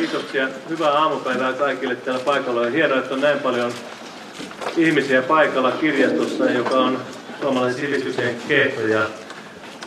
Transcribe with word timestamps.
Kiitoksia. 0.00 0.48
Hyvää 0.68 0.92
aamupäivää 0.92 1.52
kaikille 1.52 1.96
täällä 1.96 2.24
paikalla. 2.24 2.60
On 2.60 2.72
hienoa, 2.72 2.98
että 2.98 3.14
on 3.14 3.20
näin 3.20 3.38
paljon 3.38 3.72
ihmisiä 4.76 5.22
paikalla 5.22 5.72
kirjastossa, 5.72 6.50
joka 6.50 6.74
on 6.74 7.00
suomalaisen 7.40 7.80
sivistyksen 7.80 8.36
kehto. 8.48 8.86
Ja 8.86 9.06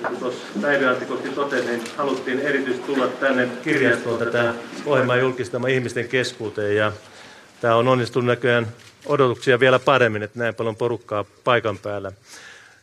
kun 0.08 0.18
tuossa 0.18 0.42
Päivi 0.62 0.86
Antikoski 0.86 1.30
totesi, 1.30 1.68
niin 1.68 1.84
haluttiin 1.98 2.40
erityisesti 2.40 2.86
tulla 2.86 3.08
tänne 3.08 3.50
kirjastoon 3.64 4.20
tätä 4.20 4.54
ohjelmaa 4.86 5.18
julkistamaan 5.18 5.72
ihmisten 5.72 6.08
keskuuteen. 6.08 6.76
Ja 6.76 6.92
tämä 7.62 7.76
on 7.76 7.88
onnistunut 7.88 8.28
näköjään 8.28 8.68
odotuksia 9.06 9.60
vielä 9.60 9.80
paremmin, 9.80 10.24
että 10.24 10.40
näin 10.40 10.56
paljon 10.56 10.76
porukkaa 10.76 11.26
paikan 11.44 11.78
päällä. 11.78 12.12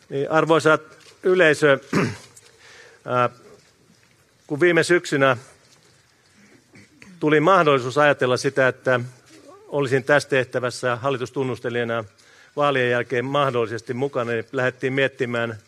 Niin, 0.08 0.30
arvoisa 0.30 0.78
yleisö, 1.22 1.78
kun 4.46 4.60
viime 4.60 4.82
syksynä 4.82 5.36
tuli 7.20 7.40
mahdollisuus 7.40 7.98
ajatella 7.98 8.36
sitä, 8.36 8.68
että 8.68 9.00
olisin 9.68 10.04
tässä 10.04 10.28
tehtävässä 10.28 10.96
hallitustunnustelijana 10.96 12.04
vaalien 12.56 12.90
jälkeen 12.90 13.24
mahdollisesti 13.24 13.94
mukana, 13.94 14.32
niin 14.32 14.44
lähdettiin 14.52 14.92
miettimään, 14.92 15.58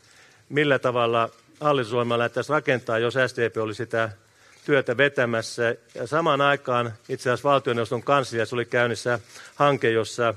millä 0.49 0.79
tavalla 0.79 1.29
hallitusohjelmaa 1.61 2.19
lähdettäisiin 2.19 2.55
rakentaa, 2.55 2.99
jos 2.99 3.15
SDP 3.27 3.57
oli 3.57 3.75
sitä 3.75 4.11
työtä 4.65 4.97
vetämässä. 4.97 5.75
Ja 5.95 6.07
samaan 6.07 6.41
aikaan 6.41 6.93
itse 7.09 7.31
asiassa 7.31 7.49
valtioneuvoston 7.49 8.03
kansliassa 8.03 8.57
oli 8.57 8.65
käynnissä 8.65 9.19
hanke, 9.55 9.91
jossa 9.91 10.35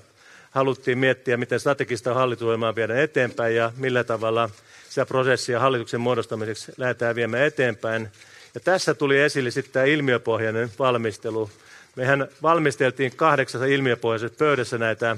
haluttiin 0.52 0.98
miettiä, 0.98 1.38
miten 1.38 1.60
strategista 1.60 2.14
hallitusohjelmaa 2.14 2.76
viedään 2.76 3.00
eteenpäin 3.00 3.56
ja 3.56 3.72
millä 3.78 4.04
tavalla 4.04 4.50
sitä 4.90 5.06
prosessia 5.06 5.60
hallituksen 5.60 6.02
muodostamiseksi 6.02 6.72
lähdetään 6.78 7.16
viemään 7.16 7.44
eteenpäin. 7.44 8.10
Ja 8.56 8.62
tässä 8.62 8.94
tuli 8.94 9.20
esille 9.20 9.52
sitten 9.52 9.74
tämä 9.74 9.86
ilmiöpohjainen 9.86 10.72
valmistelu. 10.80 11.50
Mehän 11.96 12.28
valmisteltiin 12.42 13.16
kahdeksassa 13.16 13.66
ilmiöpohjaisessa 13.66 14.38
pöydässä 14.38 14.78
näitä 14.78 15.18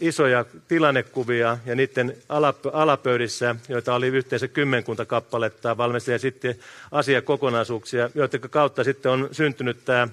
isoja 0.00 0.44
tilannekuvia 0.68 1.58
ja 1.66 1.74
niiden 1.74 2.16
alapöydissä, 2.72 3.56
joita 3.68 3.94
oli 3.94 4.06
yhteensä 4.06 4.48
kymmenkunta 4.48 5.04
kappaletta, 5.04 5.76
valmisteltiin 5.76 6.20
sitten 6.20 6.54
asiakokonaisuuksia, 6.92 8.10
joiden 8.14 8.40
kautta 8.40 8.84
sitten 8.84 9.12
on 9.12 9.28
syntynyt 9.32 9.84
tämä 9.84 10.08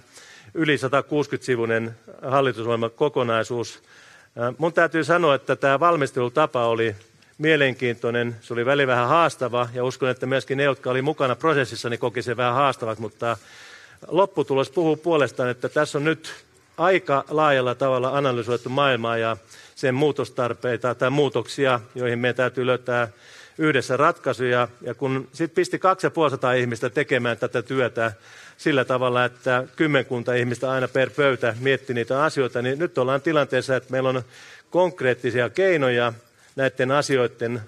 yli 0.53 0.75
160-sivuinen 0.75 1.91
hallitusohjelman 2.21 2.91
kokonaisuus. 2.91 3.83
Mun 4.57 4.73
täytyy 4.73 5.03
sanoa, 5.03 5.35
että 5.35 5.55
tämä 5.55 5.79
valmistelutapa 5.79 6.67
oli 6.67 6.95
mielenkiintoinen, 7.37 8.35
se 8.41 8.53
oli 8.53 8.65
väli 8.65 8.87
vähän 8.87 9.07
haastava 9.07 9.69
ja 9.73 9.83
uskon, 9.83 10.09
että 10.09 10.25
myöskin 10.25 10.57
ne, 10.57 10.63
jotka 10.63 10.89
oli 10.89 11.01
mukana 11.01 11.35
prosessissa, 11.35 11.89
niin 11.89 11.99
koki 11.99 12.21
sen 12.21 12.37
vähän 12.37 12.53
haastavat, 12.53 12.99
mutta 12.99 13.37
lopputulos 14.07 14.69
puhuu 14.69 14.97
puolestaan, 14.97 15.49
että 15.49 15.69
tässä 15.69 15.97
on 15.97 16.03
nyt 16.03 16.33
aika 16.77 17.23
laajalla 17.29 17.75
tavalla 17.75 18.17
analysoitu 18.17 18.69
maailmaa 18.69 19.17
ja 19.17 19.37
sen 19.75 19.95
muutostarpeita 19.95 20.95
tai 20.95 21.09
muutoksia, 21.09 21.79
joihin 21.95 22.19
meidän 22.19 22.35
täytyy 22.35 22.65
löytää 22.65 23.07
yhdessä 23.57 23.97
ratkaisuja. 23.97 24.67
Ja 24.81 24.93
kun 24.93 25.27
sitten 25.33 25.55
pisti 25.55 25.79
2500 25.79 26.53
ihmistä 26.53 26.89
tekemään 26.89 27.37
tätä 27.37 27.61
työtä 27.61 28.11
sillä 28.57 28.85
tavalla, 28.85 29.25
että 29.25 29.63
kymmenkunta 29.75 30.33
ihmistä 30.33 30.71
aina 30.71 30.87
per 30.87 31.09
pöytä 31.09 31.55
mietti 31.59 31.93
niitä 31.93 32.23
asioita, 32.23 32.61
niin 32.61 32.79
nyt 32.79 32.97
ollaan 32.97 33.21
tilanteessa, 33.21 33.75
että 33.75 33.91
meillä 33.91 34.09
on 34.09 34.23
konkreettisia 34.69 35.49
keinoja 35.49 36.13
näiden 36.57 36.91
asioiden 36.91 37.61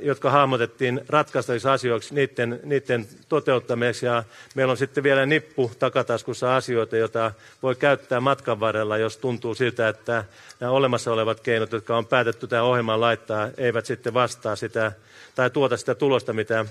jotka 0.00 0.30
hahmotettiin 0.30 1.00
ratkaistaviksi 1.08 1.68
asioiksi 1.68 2.14
niiden, 2.14 2.60
niiden 2.64 3.06
toteuttamiseksi. 3.28 4.06
Ja 4.06 4.24
meillä 4.54 4.70
on 4.70 4.76
sitten 4.76 5.04
vielä 5.04 5.26
nippu 5.26 5.72
takataskussa 5.78 6.56
asioita, 6.56 6.96
joita 6.96 7.32
voi 7.62 7.74
käyttää 7.74 8.20
matkan 8.20 8.60
varrella, 8.60 8.98
jos 8.98 9.16
tuntuu 9.16 9.54
siltä, 9.54 9.88
että 9.88 10.24
nämä 10.60 10.72
olemassa 10.72 11.12
olevat 11.12 11.40
keinot, 11.40 11.72
jotka 11.72 11.96
on 11.96 12.06
päätetty 12.06 12.46
tähän 12.46 12.64
ohjelmaan 12.64 13.00
laittaa, 13.00 13.48
eivät 13.56 13.86
sitten 13.86 14.14
vastaa 14.14 14.56
sitä 14.56 14.92
tai 15.34 15.50
tuota 15.50 15.76
sitä 15.76 15.94
tulosta, 15.94 16.32
mitä 16.32 16.66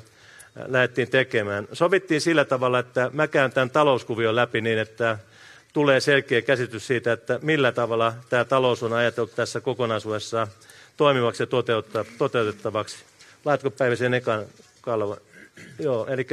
lähdettiin 0.67 1.09
tekemään. 1.09 1.67
Sovittiin 1.73 2.21
sillä 2.21 2.45
tavalla, 2.45 2.79
että 2.79 3.09
mä 3.13 3.27
käyn 3.27 3.51
tämän 3.51 3.69
talouskuvion 3.69 4.35
läpi 4.35 4.61
niin, 4.61 4.79
että 4.79 5.17
tulee 5.73 5.99
selkeä 5.99 6.41
käsitys 6.41 6.87
siitä, 6.87 7.11
että 7.13 7.39
millä 7.41 7.71
tavalla 7.71 8.13
tämä 8.29 8.45
talous 8.45 8.83
on 8.83 8.93
ajateltu 8.93 9.33
tässä 9.35 9.61
kokonaisuudessa 9.61 10.47
toimivaksi 10.97 11.43
ja 11.43 11.47
toteutettavaksi. 12.17 12.97
Laitko 13.45 13.71
Päivi 13.71 13.95
sen 13.95 14.13
ekan 14.13 14.45
kalvon? 14.81 15.17
Joo, 15.79 16.07
eli 16.07 16.27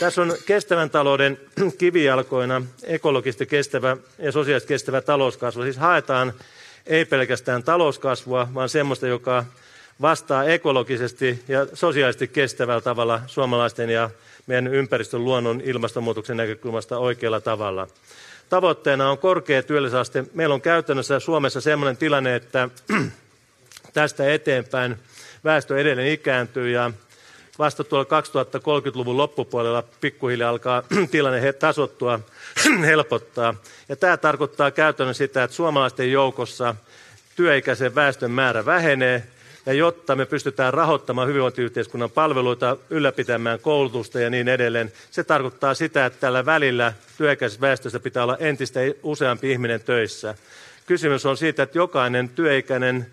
tässä 0.00 0.22
on 0.22 0.34
kestävän 0.46 0.90
talouden 0.90 1.40
kivijalkoina 1.78 2.62
ekologisesti 2.84 3.46
kestävä 3.46 3.96
ja 4.18 4.32
sosiaalisesti 4.32 4.74
kestävä 4.74 5.00
talouskasvu. 5.00 5.62
Siis 5.62 5.76
haetaan 5.76 6.32
ei 6.86 7.04
pelkästään 7.04 7.62
talouskasvua, 7.62 8.48
vaan 8.54 8.68
sellaista, 8.68 9.06
joka 9.06 9.44
vastaa 10.00 10.44
ekologisesti 10.44 11.44
ja 11.48 11.66
sosiaalisesti 11.74 12.28
kestävällä 12.28 12.80
tavalla 12.80 13.20
suomalaisten 13.26 13.90
ja 13.90 14.10
meidän 14.46 14.74
ympäristön, 14.74 15.24
luonnon, 15.24 15.60
ilmastonmuutoksen 15.64 16.36
näkökulmasta 16.36 16.98
oikealla 16.98 17.40
tavalla. 17.40 17.88
Tavoitteena 18.48 19.10
on 19.10 19.18
korkea 19.18 19.62
työllisyysaste. 19.62 20.24
Meillä 20.34 20.54
on 20.54 20.60
käytännössä 20.60 21.20
Suomessa 21.20 21.60
sellainen 21.60 21.96
tilanne, 21.96 22.34
että 22.36 22.68
tästä 23.98 24.32
eteenpäin 24.32 24.96
väestö 25.44 25.80
edelleen 25.80 26.12
ikääntyy 26.12 26.70
ja 26.70 26.90
vasta 27.58 27.84
tuolla 27.84 28.04
2030-luvun 28.04 29.16
loppupuolella 29.16 29.84
pikkuhiljaa 30.00 30.50
alkaa 30.50 30.82
tilanne 31.10 31.52
tasottua, 31.52 32.20
helpottaa. 32.86 33.54
Ja 33.88 33.96
tämä 33.96 34.16
tarkoittaa 34.16 34.70
käytännössä 34.70 35.24
sitä, 35.24 35.42
että 35.42 35.56
suomalaisten 35.56 36.12
joukossa 36.12 36.74
työikäisen 37.36 37.94
väestön 37.94 38.30
määrä 38.30 38.64
vähenee, 38.64 39.22
ja 39.66 39.72
jotta 39.72 40.16
me 40.16 40.26
pystytään 40.26 40.74
rahoittamaan 40.74 41.28
hyvinvointiyhteiskunnan 41.28 42.10
palveluita, 42.10 42.76
ylläpitämään 42.90 43.60
koulutusta 43.60 44.20
ja 44.20 44.30
niin 44.30 44.48
edelleen, 44.48 44.92
se 45.10 45.24
tarkoittaa 45.24 45.74
sitä, 45.74 46.06
että 46.06 46.20
tällä 46.20 46.46
välillä 46.46 46.92
työikäisessä 47.16 47.60
väestössä 47.60 48.00
pitää 48.00 48.22
olla 48.22 48.36
entistä 48.36 48.80
useampi 49.02 49.52
ihminen 49.52 49.80
töissä. 49.80 50.34
Kysymys 50.86 51.26
on 51.26 51.36
siitä, 51.36 51.62
että 51.62 51.78
jokainen 51.78 52.28
työikäinen 52.28 53.06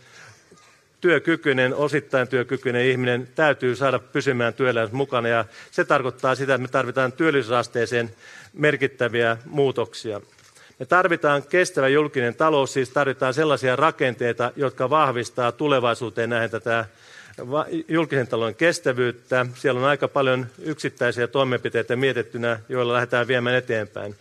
työkykyinen, 1.06 1.76
osittain 1.76 2.28
työkykyinen 2.28 2.86
ihminen 2.86 3.28
täytyy 3.36 3.76
saada 3.76 4.00
pysymään 4.00 4.54
työelämässä 4.54 4.96
mukana 4.96 5.28
ja 5.28 5.46
se 5.72 5.86
tarkoittaa 5.86 6.36
sitä, 6.36 6.54
että 6.54 6.62
me 6.62 6.68
tarvitaan 6.68 7.12
työllisyysasteeseen 7.12 8.12
merkittäviä 8.54 9.38
muutoksia. 9.46 10.22
Me 10.80 10.86
tarvitaan 10.86 11.44
kestävä 11.44 11.88
julkinen 11.88 12.36
talous, 12.36 12.74
siis 12.74 12.90
tarvitaan 12.90 13.34
sellaisia 13.34 13.76
rakenteita, 13.76 14.52
jotka 14.56 14.90
vahvistaa 14.90 15.52
tulevaisuuteen 15.52 16.30
nähen 16.30 16.50
tätä 16.50 16.86
julkisen 17.88 18.28
talouden 18.28 18.56
kestävyyttä. 18.56 19.46
Siellä 19.56 19.80
on 19.80 19.86
aika 19.86 20.08
paljon 20.08 20.48
yksittäisiä 20.60 21.28
toimenpiteitä 21.28 21.96
mietittynä, 21.96 22.60
joilla 22.70 22.94
lähdetään 22.94 23.28
viemään 23.28 23.56
eteenpäin. 23.56 24.16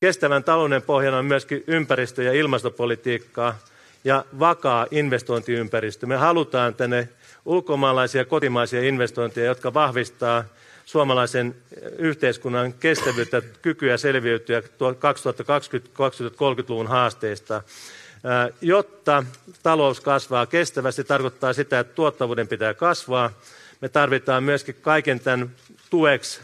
Kestävän 0.00 0.44
talouden 0.44 0.82
pohjana 0.82 1.18
on 1.18 1.24
myöskin 1.24 1.64
ympäristö- 1.66 2.22
ja 2.22 2.32
ilmastopolitiikkaa, 2.32 3.58
ja 4.04 4.24
vakaa 4.38 4.86
investointiympäristö. 4.90 6.06
Me 6.06 6.16
halutaan 6.16 6.74
tänne 6.74 7.08
ulkomaalaisia 7.44 8.24
kotimaisia 8.24 8.82
investointeja, 8.82 9.46
jotka 9.46 9.74
vahvistaa 9.74 10.44
suomalaisen 10.84 11.54
yhteiskunnan 11.98 12.72
kestävyyttä, 12.72 13.42
kykyä 13.62 13.96
selviytyä 13.96 14.60
2020-2030-luvun 14.60 16.86
haasteista. 16.86 17.62
Jotta 18.60 19.24
talous 19.62 20.00
kasvaa 20.00 20.46
kestävästi, 20.46 21.04
tarkoittaa 21.04 21.52
sitä, 21.52 21.80
että 21.80 21.94
tuottavuuden 21.94 22.48
pitää 22.48 22.74
kasvaa. 22.74 23.30
Me 23.80 23.88
tarvitaan 23.88 24.44
myöskin 24.44 24.76
kaiken 24.82 25.20
tämän 25.20 25.50
tueksi 25.90 26.40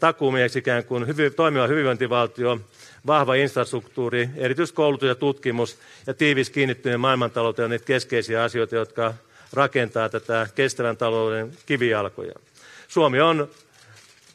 takuumieksi 0.00 0.58
ikään 0.58 0.84
kuin 0.84 1.06
hyvin, 1.06 1.34
toimiva 1.34 1.66
hyvinvointivaltio, 1.66 2.60
vahva 3.06 3.34
infrastruktuuri, 3.34 4.28
erityisesti 4.36 4.76
koulutus 4.76 5.08
ja 5.08 5.14
tutkimus 5.14 5.78
ja 6.06 6.14
tiivis 6.14 6.50
kiinnittyminen 6.50 7.00
maailmantalouteen 7.00 7.64
on 7.64 7.70
niitä 7.70 7.84
keskeisiä 7.84 8.42
asioita, 8.42 8.74
jotka 8.74 9.14
rakentaa 9.52 10.08
tätä 10.08 10.46
kestävän 10.54 10.96
talouden 10.96 11.52
kivijalkoja. 11.66 12.34
Suomi 12.88 13.20
on 13.20 13.48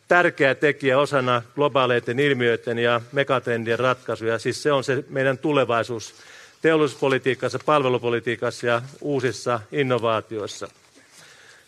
tärkeä 0.08 0.56
tekijä 0.56 1.00
osana 1.00 1.42
globaaleiden 1.56 2.20
ilmiöiden 2.20 2.80
ja 2.80 3.02
megatrendien 3.12 3.80
ratkaisuja. 3.80 4.40
Siis 4.40 4.64
se 4.64 4.72
on 4.72 4.84
se 4.84 5.04
meidän 5.10 5.38
tulevaisuus 5.38 6.14
teollisuuspolitiikassa, 6.62 7.60
palvelupolitiikassa 7.66 8.68
ja 8.68 8.82
uusissa 9.02 9.60
innovaatioissa. 9.72 10.68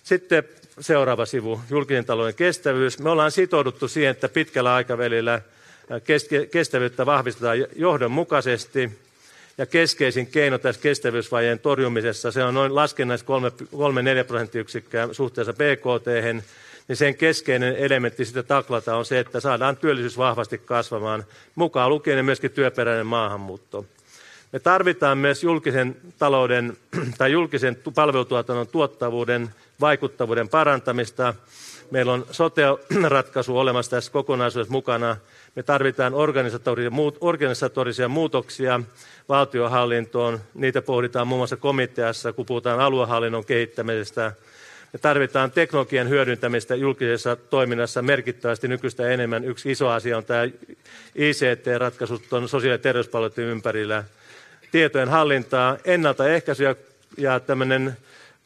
Sitten 0.04 0.44
seuraava 0.80 1.26
sivu, 1.26 1.62
julkisen 1.70 2.06
talouden 2.06 2.36
kestävyys. 2.36 3.00
Me 3.00 3.10
ollaan 3.10 3.32
sitouduttu 3.32 3.88
siihen, 3.88 4.12
että 4.12 4.30
pitkällä 4.30 4.74
aikavälillä 4.74 5.42
kestävyyttä 6.52 7.06
vahvistetaan 7.06 7.58
johdonmukaisesti. 7.76 8.92
Ja 9.58 9.66
keskeisin 9.66 10.28
keino 10.28 10.58
tässä 10.58 10.82
kestävyysvajeen 10.82 11.60
torjumisessa, 11.60 12.32
se 12.32 12.44
on 12.44 12.54
noin 12.54 12.76
laskennallisesti 12.76 13.32
3-4 14.24 14.28
prosenttiyksikköä 14.28 15.10
suhteessa 15.12 15.54
BKT, 15.54 16.08
niin 16.88 16.98
sen 16.98 17.16
keskeinen 17.16 17.76
elementti 17.76 18.26
sitä 18.26 18.44
taklata 18.44 18.96
on 18.96 19.06
se, 19.06 19.20
että 19.20 19.40
saadaan 19.40 19.78
työllisyys 19.78 20.18
vahvasti 20.18 20.58
kasvamaan, 20.58 21.24
mukaan 21.56 21.90
lukien 21.90 22.26
myöskin 22.26 22.52
työperäinen 22.52 23.08
maahanmuutto. 23.08 23.86
Me 24.52 24.60
tarvitaan 24.60 25.18
myös 25.18 25.44
julkisen 25.44 25.96
talouden 26.20 26.78
tai 27.18 27.32
julkisen 27.32 27.78
palvelutuotannon 27.96 28.68
tuottavuuden, 28.68 29.50
vaikuttavuuden 29.82 30.50
parantamista. 30.50 31.34
Meillä 31.92 32.14
on 32.14 32.26
sote-ratkaisu 32.32 33.58
olemassa 33.58 33.90
tässä 33.90 34.12
kokonaisuudessa 34.12 34.72
mukana. 34.72 35.18
Me 35.56 35.64
tarvitaan 35.64 36.14
organisatorisia 37.22 38.08
muutoksia 38.10 38.82
valtiohallintoon. 39.30 40.40
Niitä 40.54 40.82
pohditaan 40.82 41.28
muun 41.28 41.40
muassa 41.40 41.58
komiteassa, 41.58 42.34
kun 42.34 42.46
puhutaan 42.46 42.80
aluehallinnon 42.80 43.46
kehittämisestä. 43.46 44.32
Me 44.94 45.00
tarvitaan 45.00 45.52
teknologian 45.52 46.10
hyödyntämistä 46.10 46.76
julkisessa 46.76 47.36
toiminnassa 47.36 48.02
merkittävästi 48.02 48.68
nykyistä 48.68 49.10
enemmän. 49.10 49.44
Yksi 49.44 49.72
iso 49.72 49.90
asia 49.90 50.18
on 50.18 50.26
tämä 50.26 50.44
ICT-ratkaisu 51.16 52.22
sosiaali- 52.48 52.74
ja 52.74 52.78
terveyspalveluiden 52.78 53.46
ympärillä. 53.46 54.04
Tietojen 54.72 55.10
hallintaa, 55.10 55.78
ennaltaehkäisy 55.86 56.64
ja, 56.64 56.76
ja 57.18 57.40
tämmöinen 57.40 57.98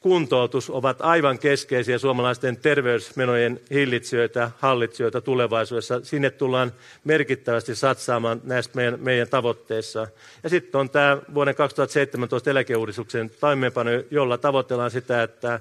kuntoutus 0.02 0.70
ovat 0.70 1.02
aivan 1.02 1.40
keskeisiä 1.40 1.98
suomalaisten 1.98 2.58
terveysmenojen 2.58 3.60
hillitsijöitä, 3.72 4.52
hallitsijoita 4.60 5.22
tulevaisuudessa. 5.22 6.00
Sinne 6.04 6.30
tullaan 6.30 6.72
merkittävästi 7.04 7.76
satsaamaan 7.76 8.42
näistä 8.44 8.76
meidän, 8.76 9.00
meidän 9.00 9.28
tavoitteissa. 9.28 10.08
Ja 10.44 10.50
sitten 10.50 10.82
on 10.82 10.90
tämä 10.90 11.18
vuoden 11.34 11.56
2017 11.56 12.50
eläkeuudistuksen 12.50 13.32
toimeenpano, 13.40 13.92
jolla 14.12 14.38
tavoitellaan 14.38 14.92
sitä, 14.92 15.24
että 15.24 15.60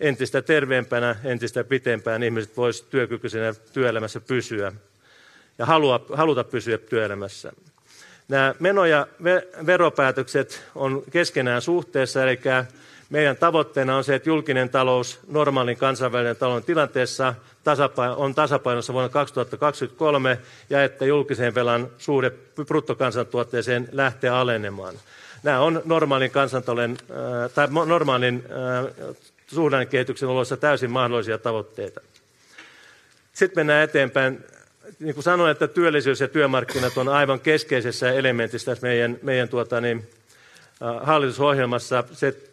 entistä 0.00 0.42
terveempänä, 0.42 1.16
entistä 1.24 1.64
pitempään 1.64 2.22
ihmiset 2.22 2.56
voisivat 2.56 2.90
työkykyisenä 2.90 3.54
työelämässä 3.72 4.20
pysyä 4.20 4.72
ja 5.58 5.66
halua, 5.66 6.06
haluta 6.12 6.44
pysyä 6.44 6.78
työelämässä. 6.78 7.52
Nämä 8.28 8.54
meno- 8.58 8.86
ja 8.86 9.06
veropäätökset 9.66 10.62
on 10.74 11.02
keskenään 11.10 11.62
suhteessa, 11.62 12.22
eli 12.22 12.40
meidän 13.10 13.36
tavoitteena 13.36 13.96
on 13.96 14.04
se, 14.04 14.14
että 14.14 14.28
julkinen 14.28 14.68
talous 14.68 15.20
normaalin 15.28 15.76
kansainvälisen 15.76 16.36
talouden 16.36 16.64
tilanteessa 16.64 17.34
on 18.16 18.34
tasapainossa 18.34 18.92
vuonna 18.92 19.08
2023 19.08 20.38
ja 20.70 20.84
että 20.84 21.04
julkisen 21.04 21.54
velan 21.54 21.88
suhde 21.98 22.30
bruttokansantuotteeseen 22.66 23.88
lähtee 23.92 24.30
alenemaan. 24.30 24.94
Nämä 25.42 25.60
on 25.60 25.82
normaalin 25.84 26.30
kansantalouden 26.30 26.98
tai 27.54 27.68
normaalin 27.86 28.44
suhdannekehityksen 29.46 30.28
oloissa 30.28 30.56
täysin 30.56 30.90
mahdollisia 30.90 31.38
tavoitteita. 31.38 32.00
Sitten 33.32 33.60
mennään 33.60 33.84
eteenpäin. 33.84 34.44
Niin 34.98 35.14
kuin 35.14 35.24
sanoin, 35.24 35.50
että 35.50 35.68
työllisyys 35.68 36.20
ja 36.20 36.28
työmarkkinat 36.28 36.98
on 36.98 37.08
aivan 37.08 37.40
keskeisessä 37.40 38.12
elementissä 38.12 38.70
tässä 38.70 38.86
meidän, 38.86 39.18
meidän 39.22 39.48
tuota, 39.48 39.80
niin, 39.80 40.10
hallitusohjelmassa. 41.02 42.04
Se 42.12 42.47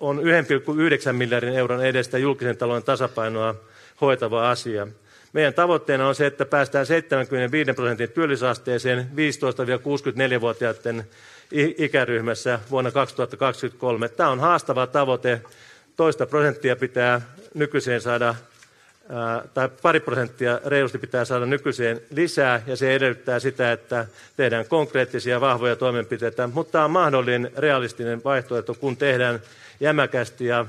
on 0.00 0.18
1,9 0.18 1.12
miljardin 1.12 1.54
euron 1.54 1.86
edestä 1.86 2.18
julkisen 2.18 2.56
talouden 2.56 2.82
tasapainoa 2.82 3.54
hoitava 4.00 4.50
asia. 4.50 4.86
Meidän 5.32 5.54
tavoitteena 5.54 6.08
on 6.08 6.14
se, 6.14 6.26
että 6.26 6.44
päästään 6.44 6.86
75 6.86 7.72
prosentin 7.72 8.10
työllisyysasteeseen 8.10 9.06
15-64-vuotiaiden 9.12 11.04
ikäryhmässä 11.78 12.60
vuonna 12.70 12.90
2023. 12.90 14.08
Tämä 14.08 14.30
on 14.30 14.40
haastava 14.40 14.86
tavoite. 14.86 15.40
Toista 15.96 16.26
prosenttia 16.26 16.76
pitää 16.76 17.20
nykyiseen 17.54 18.00
saada 18.00 18.34
tai 19.54 19.68
pari 19.82 20.00
prosenttia 20.00 20.60
reilusti 20.64 20.98
pitää 20.98 21.24
saada 21.24 21.46
nykyiseen 21.46 22.00
lisää, 22.10 22.62
ja 22.66 22.76
se 22.76 22.94
edellyttää 22.94 23.38
sitä, 23.38 23.72
että 23.72 24.06
tehdään 24.36 24.66
konkreettisia, 24.66 25.40
vahvoja 25.40 25.76
toimenpiteitä, 25.76 26.46
mutta 26.46 26.72
tämä 26.72 26.84
on 26.84 26.90
mahdollinen, 26.90 27.50
realistinen 27.56 28.24
vaihtoehto, 28.24 28.74
kun 28.74 28.96
tehdään 28.96 29.40
jämäkästi 29.80 30.46
ja 30.46 30.66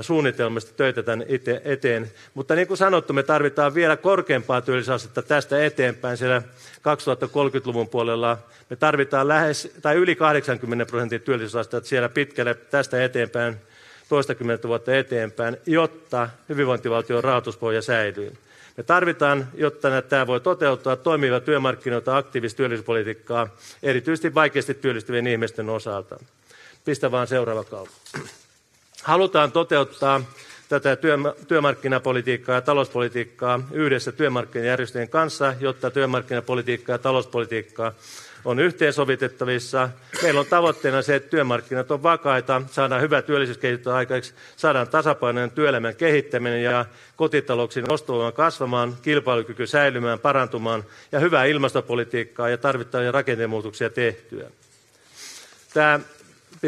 suunnitelmasta 0.00 0.72
töitä 0.76 1.02
tämän 1.02 1.24
eteen. 1.64 2.10
Mutta 2.34 2.54
niin 2.54 2.68
kuin 2.68 2.78
sanottu, 2.78 3.12
me 3.12 3.22
tarvitaan 3.22 3.74
vielä 3.74 3.96
korkeampaa 3.96 4.60
työllisyysastetta 4.60 5.22
tästä 5.22 5.64
eteenpäin 5.64 6.16
siellä 6.16 6.42
2030-luvun 6.78 7.88
puolella. 7.88 8.38
Me 8.70 8.76
tarvitaan 8.76 9.28
lähes 9.28 9.72
tai 9.82 9.94
yli 9.96 10.14
80 10.14 10.86
prosentin 10.86 11.20
työllisyysastetta 11.20 11.88
siellä 11.88 12.08
pitkälle 12.08 12.54
tästä 12.54 13.04
eteenpäin 13.04 13.56
toistakymmentä 14.08 14.68
vuotta 14.68 14.96
eteenpäin, 14.96 15.56
jotta 15.66 16.28
hyvinvointivaltion 16.48 17.24
rahoituspohja 17.24 17.82
säilyy. 17.82 18.32
Me 18.76 18.82
tarvitaan, 18.82 19.48
jotta 19.54 20.02
tämä 20.02 20.26
voi 20.26 20.40
toteuttaa, 20.40 20.96
toimivaa 20.96 21.40
työmarkkinoita, 21.40 22.16
aktiivista 22.16 22.56
työllisyyspolitiikkaa, 22.56 23.48
erityisesti 23.82 24.34
vaikeasti 24.34 24.74
työllistyvien 24.74 25.26
ihmisten 25.26 25.70
osalta. 25.70 26.18
Pistä 26.84 27.10
vaan 27.10 27.26
seuraava 27.26 27.64
kauppa. 27.64 27.94
Halutaan 29.02 29.52
toteuttaa 29.52 30.20
tätä 30.68 30.96
työmarkkinapolitiikkaa 31.48 32.54
ja 32.54 32.60
talouspolitiikkaa 32.60 33.60
yhdessä 33.72 34.12
työmarkkinajärjestöjen 34.12 35.08
kanssa, 35.08 35.54
jotta 35.60 35.90
työmarkkinapolitiikka 35.90 36.92
ja 36.92 36.98
talouspolitiikka 36.98 37.92
on 38.44 38.58
yhteensovitettavissa. 38.58 39.88
Meillä 40.22 40.40
on 40.40 40.46
tavoitteena 40.46 41.02
se, 41.02 41.14
että 41.14 41.30
työmarkkinat 41.30 41.90
on 41.90 42.02
vakaita, 42.02 42.62
saadaan 42.70 43.00
hyvä 43.00 43.22
työllisyyskehitys 43.22 43.86
aikaiseksi, 43.86 44.40
saadaan 44.56 44.88
tasapainoinen 44.88 45.50
työelämän 45.50 45.96
kehittäminen 45.96 46.62
ja 46.62 46.84
kotitalouksien 47.16 47.92
ostovoima 47.92 48.32
kasvamaan, 48.32 48.96
kilpailukyky 49.02 49.66
säilymään, 49.66 50.18
parantumaan 50.18 50.84
ja 51.12 51.20
hyvää 51.20 51.44
ilmastopolitiikkaa 51.44 52.48
ja 52.48 52.58
tarvittavia 52.58 53.12
rakennemuutoksia 53.12 53.90
tehtyä. 53.90 54.50
Tämä, 55.74 56.00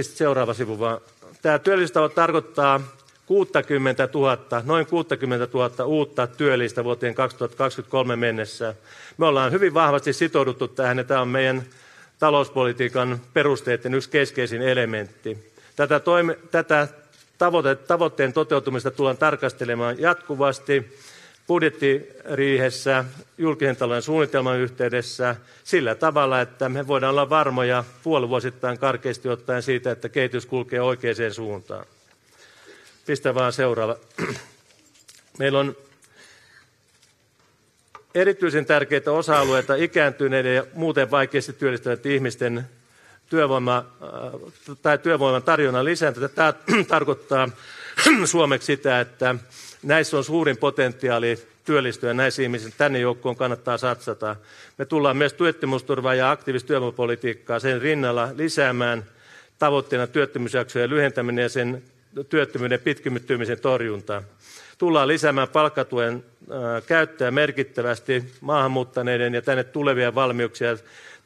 seuraava 0.00 0.54
sivu 0.54 0.78
vaan. 0.78 1.00
Tämä 1.42 1.58
työllisyystavoite 1.58 2.14
tarkoittaa 2.14 2.80
60 3.26 4.08
000, 4.14 4.62
noin 4.64 4.86
60 4.86 5.48
000 5.54 5.84
uutta 5.84 6.26
työllistä 6.26 6.84
vuoteen 6.84 7.14
2023 7.14 8.16
mennessä. 8.16 8.74
Me 9.18 9.26
ollaan 9.26 9.52
hyvin 9.52 9.74
vahvasti 9.74 10.12
sitouduttu 10.12 10.68
tähän 10.68 10.98
ja 10.98 11.04
tämä 11.04 11.20
on 11.20 11.28
meidän 11.28 11.62
talouspolitiikan 12.18 13.20
perusteiden 13.32 13.94
yksi 13.94 14.10
keskeisin 14.10 14.62
elementti. 14.62 15.52
Tätä, 15.76 16.00
toime, 16.00 16.38
tätä 16.50 16.88
tavoite, 17.38 17.74
tavoitteen 17.74 18.32
toteutumista 18.32 18.90
tullaan 18.90 19.16
tarkastelemaan 19.16 20.00
jatkuvasti 20.00 20.98
budjettiriihessä, 21.46 23.04
julkisen 23.38 23.76
talouden 23.76 24.02
suunnitelman 24.02 24.58
yhteydessä 24.58 25.36
sillä 25.64 25.94
tavalla, 25.94 26.40
että 26.40 26.68
me 26.68 26.86
voidaan 26.86 27.10
olla 27.10 27.30
varmoja 27.30 27.84
puolivuosittain 28.02 28.78
karkeasti 28.78 29.28
ottaen 29.28 29.62
siitä, 29.62 29.90
että 29.90 30.08
kehitys 30.08 30.46
kulkee 30.46 30.80
oikeaan 30.80 31.34
suuntaan. 31.34 31.86
Pistä 33.06 33.34
vaan 33.34 33.52
seuraava. 33.52 33.96
Meillä 35.38 35.58
on 35.58 35.76
erityisen 38.14 38.66
tärkeitä 38.66 39.12
osa-alueita 39.12 39.74
ikääntyneiden 39.74 40.54
ja 40.54 40.66
muuten 40.74 41.10
vaikeasti 41.10 41.52
työllistyvien 41.52 42.14
ihmisten 42.14 42.66
työvoima, 43.30 43.76
äh, 43.76 44.76
tai 44.82 44.98
työvoiman 44.98 45.42
tarjonnan 45.42 45.84
lisääntä. 45.84 46.28
Tämä 46.28 46.54
tarkoittaa 46.88 47.48
suomeksi 48.24 48.66
sitä, 48.66 49.00
että 49.00 49.34
näissä 49.86 50.16
on 50.16 50.24
suurin 50.24 50.56
potentiaali 50.56 51.38
työllistyä 51.64 52.14
näissä 52.14 52.42
ihmisissä. 52.42 52.78
Tänne 52.78 52.98
joukkoon 52.98 53.36
kannattaa 53.36 53.78
satsata. 53.78 54.36
Me 54.78 54.84
tullaan 54.84 55.16
myös 55.16 55.32
työttömyysturvaa 55.32 56.14
ja 56.14 56.30
aktiivista 56.30 56.74
sen 57.58 57.80
rinnalla 57.80 58.28
lisäämään 58.36 59.04
tavoitteena 59.58 60.06
työttömyysjaksojen 60.06 60.90
lyhentäminen 60.90 61.42
ja 61.42 61.48
sen 61.48 61.82
työttömyyden 62.28 62.80
pitkimyttymisen 62.80 63.60
torjunta. 63.60 64.22
Tullaan 64.78 65.08
lisäämään 65.08 65.48
palkkatuen 65.48 66.24
käyttöä 66.86 67.30
merkittävästi 67.30 68.24
maahanmuuttaneiden 68.40 69.34
ja 69.34 69.42
tänne 69.42 69.64
tulevia 69.64 70.14
valmiuksia 70.14 70.76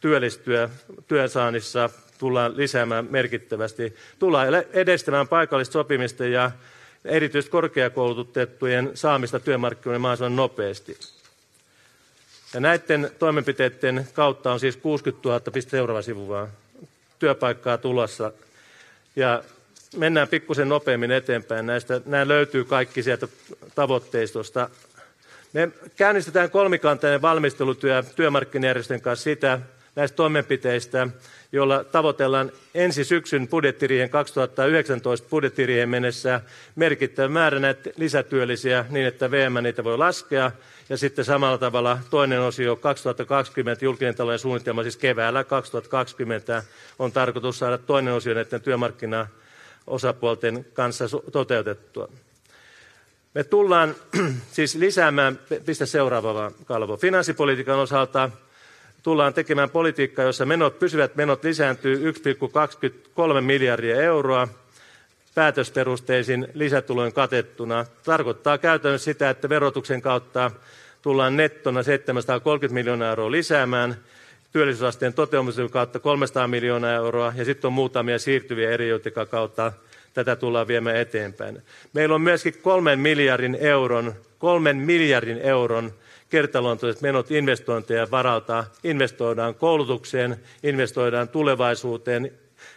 työllistyä 0.01 0.69
työnsaannissa 1.09 1.91
tullaan 2.19 2.57
lisäämään 2.57 3.07
merkittävästi. 3.11 3.95
Tullaan 4.19 4.49
edistämään 4.73 5.29
paikallista 5.29 5.73
sopimista 5.73 6.25
ja 6.25 6.51
erityisesti 7.05 7.51
korkeakoulutettujen 7.51 8.91
saamista 8.95 9.41
työmarkkinoille 9.41 9.99
mahdollisimman 9.99 10.37
nopeasti. 10.37 10.99
Ja 12.55 12.61
näiden 12.61 13.11
toimenpiteiden 13.19 14.09
kautta 14.13 14.53
on 14.53 14.61
siis 14.61 14.77
60 14.77 15.29
000, 15.29 15.41
seuraava 15.69 16.03
sivu 16.03 16.29
vaan, 16.29 16.49
työpaikkaa 17.19 17.79
tulossa. 17.79 18.33
Ja 19.17 19.43
mennään 19.97 20.29
pikkusen 20.29 20.69
nopeammin 20.69 21.11
eteenpäin 21.11 21.67
näistä. 21.67 22.01
Nämä 22.07 22.29
löytyy 22.29 22.65
kaikki 22.65 23.03
sieltä 23.03 23.29
tavoitteistosta. 23.75 24.71
Me 25.53 25.69
käynnistetään 25.97 26.51
kolmikantainen 26.51 27.23
valmistelutyö 27.23 28.05
työmarkkinajärjestöjen 28.17 29.01
kanssa 29.01 29.25
sitä 29.25 29.59
näistä 29.97 30.17
toimenpiteistä, 30.17 31.09
jolla 31.53 31.85
tavoitellaan 31.85 32.53
ensi 32.75 33.05
syksyn 33.05 33.49
budjettiriihen 33.49 34.11
2019 34.11 35.29
budjettiriihen 35.29 35.89
mennessä 35.89 36.41
merkittävä 36.77 37.29
määrä 37.29 37.59
näitä 37.59 37.91
lisätyöllisiä 37.97 38.85
niin, 38.91 39.07
että 39.07 39.31
VM 39.31 39.55
niitä 39.63 39.85
voi 39.85 39.99
laskea. 39.99 40.53
Ja 40.89 40.97
sitten 40.97 41.25
samalla 41.25 41.59
tavalla 41.59 41.99
toinen 42.11 42.41
osio 42.41 42.77
2020 42.77 43.85
julkinen 43.85 44.15
talouden 44.15 44.39
suunnitelma, 44.39 44.83
siis 44.83 44.97
keväällä 44.97 45.45
2020 45.45 46.63
on 46.99 47.13
tarkoitus 47.13 47.59
saada 47.59 47.79
toinen 47.79 48.15
osio 48.15 48.35
näiden 48.35 48.61
työmarkkinaosapuolten 48.61 50.67
kanssa 50.73 51.05
toteutettua. 51.33 52.09
Me 53.35 53.45
tullaan 53.45 53.95
siis 54.53 54.75
lisäämään, 54.75 55.39
pistä 55.67 55.87
seuraava 55.87 56.53
kalvo, 56.65 56.97
finanssipolitiikan 56.97 57.79
osalta 57.79 58.31
tullaan 59.03 59.35
tekemään 59.35 59.71
politiikkaa, 59.71 60.25
jossa 60.25 60.47
menot, 60.47 60.79
pysyvät 60.79 61.17
menot 61.17 61.45
lisääntyy 61.45 62.13
1,23 62.13 63.41
miljardia 63.41 63.97
euroa 63.97 64.49
päätösperusteisin 65.35 66.49
lisätulojen 66.55 67.13
katettuna. 67.13 67.87
Tarkoittaa 68.05 68.59
käytännössä 68.59 69.05
sitä, 69.05 69.31
että 69.31 69.49
verotuksen 69.49 70.03
kautta 70.03 70.51
tullaan 71.03 71.37
nettona 71.37 71.83
730 71.83 72.75
miljoonaa 72.75 73.09
euroa 73.09 73.31
lisäämään, 73.31 73.97
työllisyysasteen 74.53 75.15
toteutumisen 75.15 75.71
kautta 75.71 75.99
300 75.99 76.49
miljoonaa 76.49 76.93
euroa 76.93 77.33
ja 77.37 77.45
sitten 77.45 77.69
on 77.69 77.73
muutamia 77.73 78.19
siirtyviä 78.19 78.71
eri, 78.71 78.89
joiden 78.89 79.13
kautta 79.31 79.73
tätä 80.15 80.37
tullaan 80.37 80.69
viemään 80.69 80.97
eteenpäin. 80.97 81.63
Meillä 81.93 82.15
on 82.15 82.21
myöskin 82.21 82.55
kolmen 82.63 82.99
miljardin 82.99 83.59
euron, 83.61 84.15
kolmen 84.39 84.77
miljardin 84.77 85.39
euron 85.39 85.93
kertaluontoiset 86.31 87.03
menot 87.03 87.31
investointeja 87.31 88.11
varalta. 88.11 88.65
Investoidaan 88.85 89.55
koulutukseen, 89.55 90.41
investoidaan 90.63 91.29
tulevaisuuteen, 91.29 92.33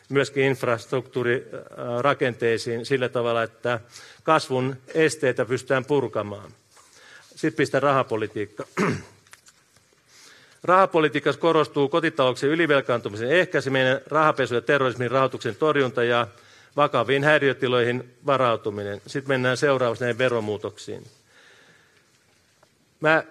myöskin 0.10 0.44
infrastruktuurirakenteisiin 0.44 2.86
sillä 2.86 3.10
tavalla, 3.10 3.44
että 3.44 3.80
kasvun 4.24 4.76
esteitä 4.94 5.46
pystytään 5.46 5.86
purkamaan. 5.86 6.52
Sitten 7.36 7.58
pistä 7.58 7.80
rahapolitiikka. 7.80 8.64
Rahapolitiikassa 10.64 11.42
korostuu 11.42 11.90
kotitalouksien 11.90 12.52
ylivelkaantumisen 12.52 13.32
ehkäiseminen, 13.32 14.02
rahapesu 14.08 14.56
ja 14.56 14.62
terrorismin 14.62 15.12
rahoituksen 15.12 15.56
torjunta 15.56 16.04
ja 16.04 16.28
vakaviin 16.76 17.24
häiriötiloihin 17.24 18.14
varautuminen. 18.26 19.02
Sitten 19.08 19.28
mennään 19.28 19.58
seuraavaksi 19.58 20.04
näihin 20.04 20.18
veromuutoksiin. 20.18 21.04
Mä 23.00 23.24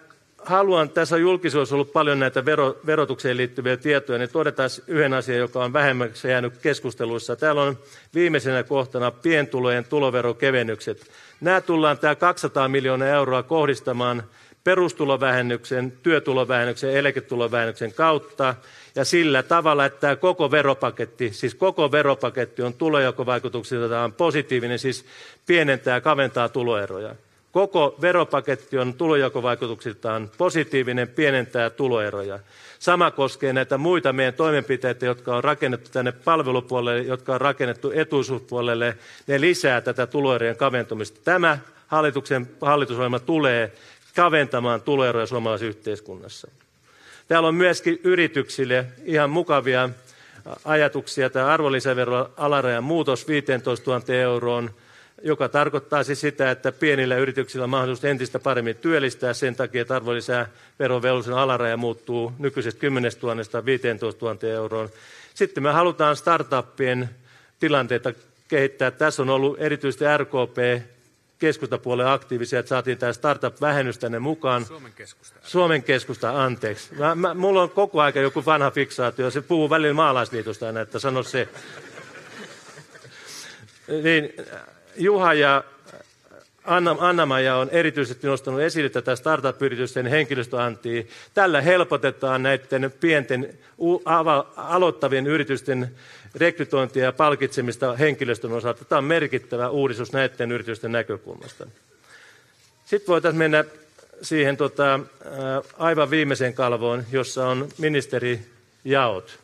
haluan, 0.44 0.90
tässä 0.90 1.14
on 1.14 1.20
julkisuudessa 1.20 1.74
ollut 1.74 1.92
paljon 1.92 2.18
näitä 2.18 2.44
vero, 2.44 2.76
verotukseen 2.86 3.36
liittyviä 3.36 3.76
tietoja, 3.76 4.18
niin 4.18 4.30
todetaan 4.30 4.70
yhden 4.86 5.14
asian, 5.14 5.38
joka 5.38 5.64
on 5.64 5.72
vähemmäksi 5.72 6.28
jäänyt 6.28 6.58
keskusteluissa. 6.58 7.36
Täällä 7.36 7.62
on 7.62 7.78
viimeisenä 8.14 8.62
kohtana 8.62 9.10
pientulojen 9.10 9.84
tuloverokevennykset. 9.84 11.10
Nämä 11.40 11.60
tullaan 11.60 11.98
tämä 11.98 12.14
200 12.14 12.68
miljoonaa 12.68 13.08
euroa 13.08 13.42
kohdistamaan 13.42 14.22
perustulovähennyksen, 14.64 15.92
työtulovähennyksen 16.02 16.92
ja 16.92 16.98
eläketulovähennyksen 16.98 17.92
kautta 17.92 18.54
ja 18.94 19.04
sillä 19.04 19.42
tavalla, 19.42 19.84
että 19.84 20.00
tämä 20.00 20.16
koko 20.16 20.50
veropaketti, 20.50 21.32
siis 21.32 21.54
koko 21.54 21.92
veropaketti 21.92 22.62
on 22.62 22.74
tulojakovaikutuksiltaan 22.74 24.12
positiivinen, 24.12 24.78
siis 24.78 25.04
pienentää 25.46 25.94
ja 25.94 26.00
kaventaa 26.00 26.48
tuloeroja. 26.48 27.14
Koko 27.52 27.96
veropaketti 28.00 28.78
on 28.78 28.94
tulojakovaikutuksiltaan 28.94 30.30
positiivinen, 30.38 31.08
pienentää 31.08 31.70
tuloeroja. 31.70 32.38
Sama 32.78 33.10
koskee 33.10 33.52
näitä 33.52 33.78
muita 33.78 34.12
meidän 34.12 34.34
toimenpiteitä, 34.34 35.06
jotka 35.06 35.36
on 35.36 35.44
rakennettu 35.44 35.90
tänne 35.92 36.12
palvelupuolelle, 36.12 37.02
jotka 37.02 37.34
on 37.34 37.40
rakennettu 37.40 37.90
etuisuuspuolelle. 37.94 38.98
Ne 39.26 39.40
lisää 39.40 39.80
tätä 39.80 40.06
tuloerojen 40.06 40.56
kaventumista. 40.56 41.20
Tämä 41.24 41.58
hallituksen 41.86 42.50
hallitusohjelma 42.60 43.18
tulee 43.18 43.72
kaventamaan 44.16 44.82
tuloeroja 44.82 45.26
suomalaisessa 45.26 45.68
yhteiskunnassa. 45.68 46.50
Täällä 47.28 47.48
on 47.48 47.54
myöskin 47.54 48.00
yrityksille 48.04 48.86
ihan 49.04 49.30
mukavia 49.30 49.88
ajatuksia. 50.64 51.30
Tämä 51.30 51.46
arvonlisäveron 51.46 52.28
alarajan 52.36 52.84
muutos 52.84 53.28
15 53.28 53.90
000 53.90 54.14
euroon– 54.14 54.70
joka 55.24 55.48
tarkoittaa 55.48 56.04
siis 56.04 56.20
sitä, 56.20 56.50
että 56.50 56.72
pienillä 56.72 57.16
yrityksillä 57.16 57.64
on 57.64 57.70
mahdollisuus 57.70 58.04
entistä 58.04 58.38
paremmin 58.38 58.76
työllistää 58.76 59.32
sen 59.32 59.56
takia, 59.56 59.82
että 59.82 59.96
arvonlisäverovelvollisen 59.96 61.34
alaraja 61.34 61.76
muuttuu 61.76 62.32
nykyisestä 62.38 62.80
10 62.80 63.12
000 63.22 63.64
15 63.64 64.26
000 64.26 64.48
euroon. 64.48 64.88
Sitten 65.34 65.62
me 65.62 65.70
halutaan 65.70 66.16
startuppien 66.16 67.10
tilanteita 67.60 68.12
kehittää. 68.48 68.90
Tässä 68.90 69.22
on 69.22 69.30
ollut 69.30 69.60
erityisesti 69.60 70.04
RKP 70.16 70.86
keskustapuolen 71.38 72.06
aktiivisia, 72.06 72.58
että 72.58 72.68
saatiin 72.68 72.98
tämä 72.98 73.12
startup-vähennys 73.12 73.98
tänne 73.98 74.18
mukaan. 74.18 74.64
Suomen 74.64 74.92
keskusta. 74.92 75.40
Suomen 75.42 75.82
keskusta, 75.82 76.44
anteeksi. 76.44 76.94
Mä, 76.94 77.14
mä, 77.14 77.34
mulla 77.34 77.62
on 77.62 77.70
koko 77.70 78.00
aika 78.00 78.20
joku 78.20 78.44
vanha 78.46 78.70
fiksaatio. 78.70 79.30
Se 79.30 79.40
puhuu 79.40 79.70
välillä 79.70 79.94
maalaisliitosta 79.94 80.66
aina, 80.66 80.80
että 80.80 80.98
sano 80.98 81.22
se. 81.22 81.48
niin, 84.04 84.32
Juha 84.96 85.34
ja 85.34 85.64
Anna, 86.64 86.96
Anna-Maja 86.98 87.56
on 87.56 87.70
erityisesti 87.70 88.26
nostanut 88.26 88.60
esille 88.60 88.88
tätä 88.88 89.16
startup-yritysten 89.16 90.06
henkilöstöantia. 90.06 91.02
Tällä 91.34 91.60
helpotetaan 91.60 92.42
näiden 92.42 92.92
pienten 93.00 93.58
aloittavien 94.56 95.26
yritysten 95.26 95.94
rekrytointia 96.34 97.04
ja 97.04 97.12
palkitsemista 97.12 97.96
henkilöstön 97.96 98.52
osalta. 98.52 98.84
Tämä 98.84 98.98
on 98.98 99.04
merkittävä 99.04 99.68
uudistus 99.68 100.12
näiden 100.12 100.52
yritysten 100.52 100.92
näkökulmasta. 100.92 101.66
Sitten 102.84 103.12
voitaisiin 103.12 103.38
mennä 103.38 103.64
siihen 104.22 104.56
tota, 104.56 105.00
aivan 105.78 106.10
viimeiseen 106.10 106.54
kalvoon, 106.54 107.04
jossa 107.12 107.48
on 107.48 107.68
ministerijaot. 107.78 109.38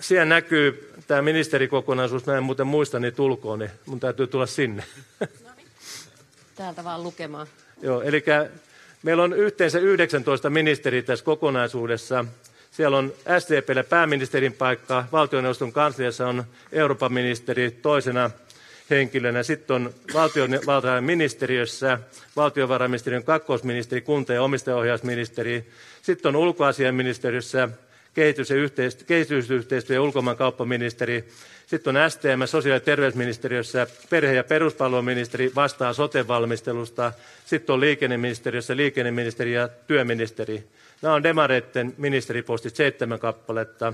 Siellä 0.00 0.24
näkyy 0.24 0.95
tämä 1.06 1.22
ministerikokonaisuus, 1.22 2.26
mä 2.26 2.36
en 2.36 2.42
muuten 2.42 2.66
muista 2.66 2.98
niin 2.98 3.14
tulkoon, 3.14 3.58
niin 3.58 3.70
mun 3.86 4.00
täytyy 4.00 4.26
tulla 4.26 4.46
sinne. 4.46 4.84
Täältä 6.54 6.84
vaan 6.84 7.02
lukemaan. 7.02 7.46
Joo, 7.82 8.02
eli 8.02 8.24
meillä 9.02 9.22
on 9.22 9.32
yhteensä 9.32 9.78
19 9.78 10.50
ministeriä 10.50 11.02
tässä 11.02 11.24
kokonaisuudessa. 11.24 12.24
Siellä 12.70 12.98
on 12.98 13.12
SDPlle 13.38 13.82
pääministerin 13.82 14.52
paikka, 14.52 15.04
valtioneuvoston 15.12 15.72
kansliassa 15.72 16.28
on 16.28 16.44
Euroopan 16.72 17.12
ministeri 17.12 17.70
toisena 17.70 18.30
henkilönä. 18.90 19.42
Sitten 19.42 19.76
on 19.76 19.94
valtiovarainministeriössä 20.14 21.98
valtiovarainministeriön 22.36 23.24
kakkosministeri, 23.24 24.00
kunta- 24.00 24.32
ja 24.32 24.42
omistajaohjausministeri. 24.42 25.70
Sitten 26.02 26.28
on 26.28 26.36
ulkoasiainministeriössä 26.36 27.68
kehitys- 28.16 28.50
ja 28.50 28.56
kehitysyhteistyö- 29.06 29.96
ja 29.96 30.02
ulkomaankauppaministeri. 30.02 31.24
Sitten 31.66 31.96
on 31.96 32.10
STM, 32.10 32.46
sosiaali- 32.46 32.76
ja 32.76 32.84
terveysministeriössä 32.84 33.86
perhe- 34.10 34.34
ja 34.34 34.44
peruspalveluministeri 34.44 35.52
vastaa 35.54 35.92
sote-valmistelusta. 35.92 37.12
Sitten 37.46 37.72
on 37.72 37.80
liikenneministeriössä 37.80 38.76
liikenneministeri 38.76 39.52
ja 39.52 39.68
työministeri. 39.68 40.64
Nämä 41.02 41.14
on 41.14 41.22
demareiden 41.22 41.94
ministeripostit 41.98 42.76
seitsemän 42.76 43.18
kappaletta. 43.18 43.92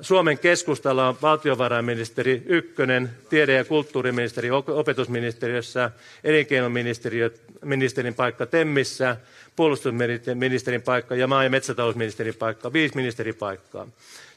Suomen 0.00 0.38
keskustalla 0.38 1.08
on 1.08 1.16
valtiovarainministeri 1.22 2.42
Ykkönen, 2.46 3.10
tiede- 3.30 3.54
ja 3.54 3.64
kulttuuriministeri 3.64 4.50
opetusministeriössä, 4.50 5.90
elinkeinoministerin 6.24 8.14
paikka 8.16 8.46
Temmissä, 8.46 9.16
puolustusministerin 9.56 10.82
paikka 10.82 11.14
ja 11.14 11.26
maa- 11.26 11.44
ja 11.44 11.50
metsätalousministerin 11.50 12.34
paikka, 12.34 12.72
viisi 12.72 12.96
ministeripaikkaa. 12.96 13.88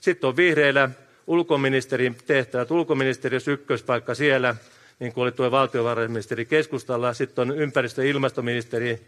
Sitten 0.01 0.27
on 0.27 0.37
vihreillä 0.37 0.89
ulkoministerin 1.27 2.15
tehtävät, 2.27 2.71
ulkoministeriössä 2.71 3.51
ykköspaikka 3.51 4.15
siellä, 4.15 4.55
niin 4.99 5.13
kuin 5.13 5.23
oli 5.23 5.31
tuo 5.31 5.51
valtiovarainministeri 5.51 6.45
keskustalla. 6.45 7.13
Sitten 7.13 7.41
on 7.41 7.57
ympäristö- 7.57 8.03
ja 8.03 8.09
ilmastoministeri 8.09 9.01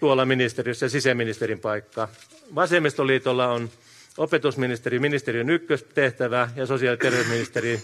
tuolla 0.00 0.26
ministeriössä 0.26 0.86
ja 0.86 0.90
sisäministerin 0.90 1.60
paikka. 1.60 2.08
Vasemmistoliitolla 2.54 3.48
on 3.48 3.70
opetusministeri 4.18 4.98
ministeriön 4.98 5.50
ykköstehtävä 5.50 6.48
ja 6.56 6.66
sosiaali- 6.66 6.92
ja 6.92 7.10
terveysministeri 7.10 7.82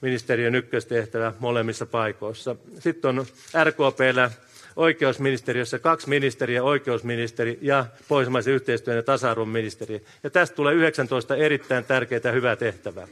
ministeriön 0.00 0.54
ykköstehtävä 0.54 1.32
molemmissa 1.38 1.86
paikoissa. 1.86 2.56
Sitten 2.80 3.18
on 3.18 3.26
RKPllä 3.64 4.30
oikeusministeriössä 4.76 5.78
kaksi 5.78 6.08
ministeriä, 6.08 6.62
oikeusministeri 6.62 7.58
ja 7.62 7.86
pohjoismaisen 8.08 8.54
yhteistyön 8.54 8.96
ja 8.96 9.02
tasa-arvon 9.02 9.48
ministeri. 9.48 10.04
Ja 10.22 10.30
tästä 10.30 10.56
tulee 10.56 10.74
19 10.74 11.36
erittäin 11.36 11.84
tärkeää 11.84 12.20
ja 12.24 12.32
hyvää 12.32 12.56
tehtävää. 12.56 13.08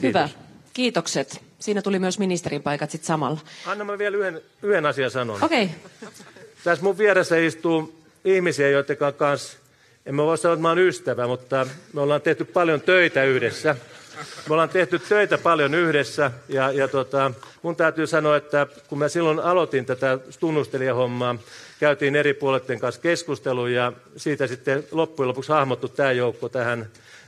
Kiitos. 0.00 0.02
Hyvä. 0.02 0.28
Kiitokset. 0.72 1.42
Siinä 1.58 1.82
tuli 1.82 1.98
myös 1.98 2.18
ministerin 2.18 2.62
paikat 2.62 2.90
sitten 2.90 3.06
samalla. 3.06 3.40
Anna 3.66 3.84
mä 3.84 3.98
vielä 3.98 4.16
yhden, 4.16 4.40
yhden 4.62 4.86
asian 4.86 5.10
sanon. 5.10 5.44
Okei. 5.44 5.64
Okay. 5.64 6.12
Tässä 6.64 6.84
mun 6.84 6.98
vieressä 6.98 7.36
istuu 7.36 8.02
ihmisiä, 8.24 8.68
joiden 8.68 8.96
kanssa 9.16 9.58
emme 10.06 10.22
voi 10.22 10.38
sanoa, 10.38 10.54
että 10.54 10.62
mä 10.62 10.70
olen 10.70 10.86
ystävä, 10.86 11.26
mutta 11.26 11.66
me 11.92 12.00
ollaan 12.00 12.22
tehty 12.22 12.44
paljon 12.44 12.80
töitä 12.80 13.24
yhdessä. 13.24 13.76
Me 14.48 14.52
ollaan 14.52 14.68
tehty 14.68 14.98
töitä 14.98 15.38
paljon 15.38 15.74
yhdessä 15.74 16.30
ja, 16.48 16.72
ja 16.72 16.88
tota, 16.88 17.32
mun 17.62 17.76
täytyy 17.76 18.06
sanoa, 18.06 18.36
että 18.36 18.66
kun 18.88 18.98
mä 18.98 19.08
silloin 19.08 19.40
aloitin 19.40 19.86
tätä 19.86 20.18
tunnustelijahommaa, 20.40 21.36
käytiin 21.80 22.16
eri 22.16 22.34
puoliden 22.34 22.80
kanssa 22.80 23.00
keskustelua 23.00 23.68
ja 23.68 23.92
siitä 24.16 24.46
sitten 24.46 24.84
loppujen 24.90 25.28
lopuksi 25.28 25.52
hahmottu 25.52 25.88
tämä 25.88 26.12
joukko 26.12 26.48
tähän 26.48 26.86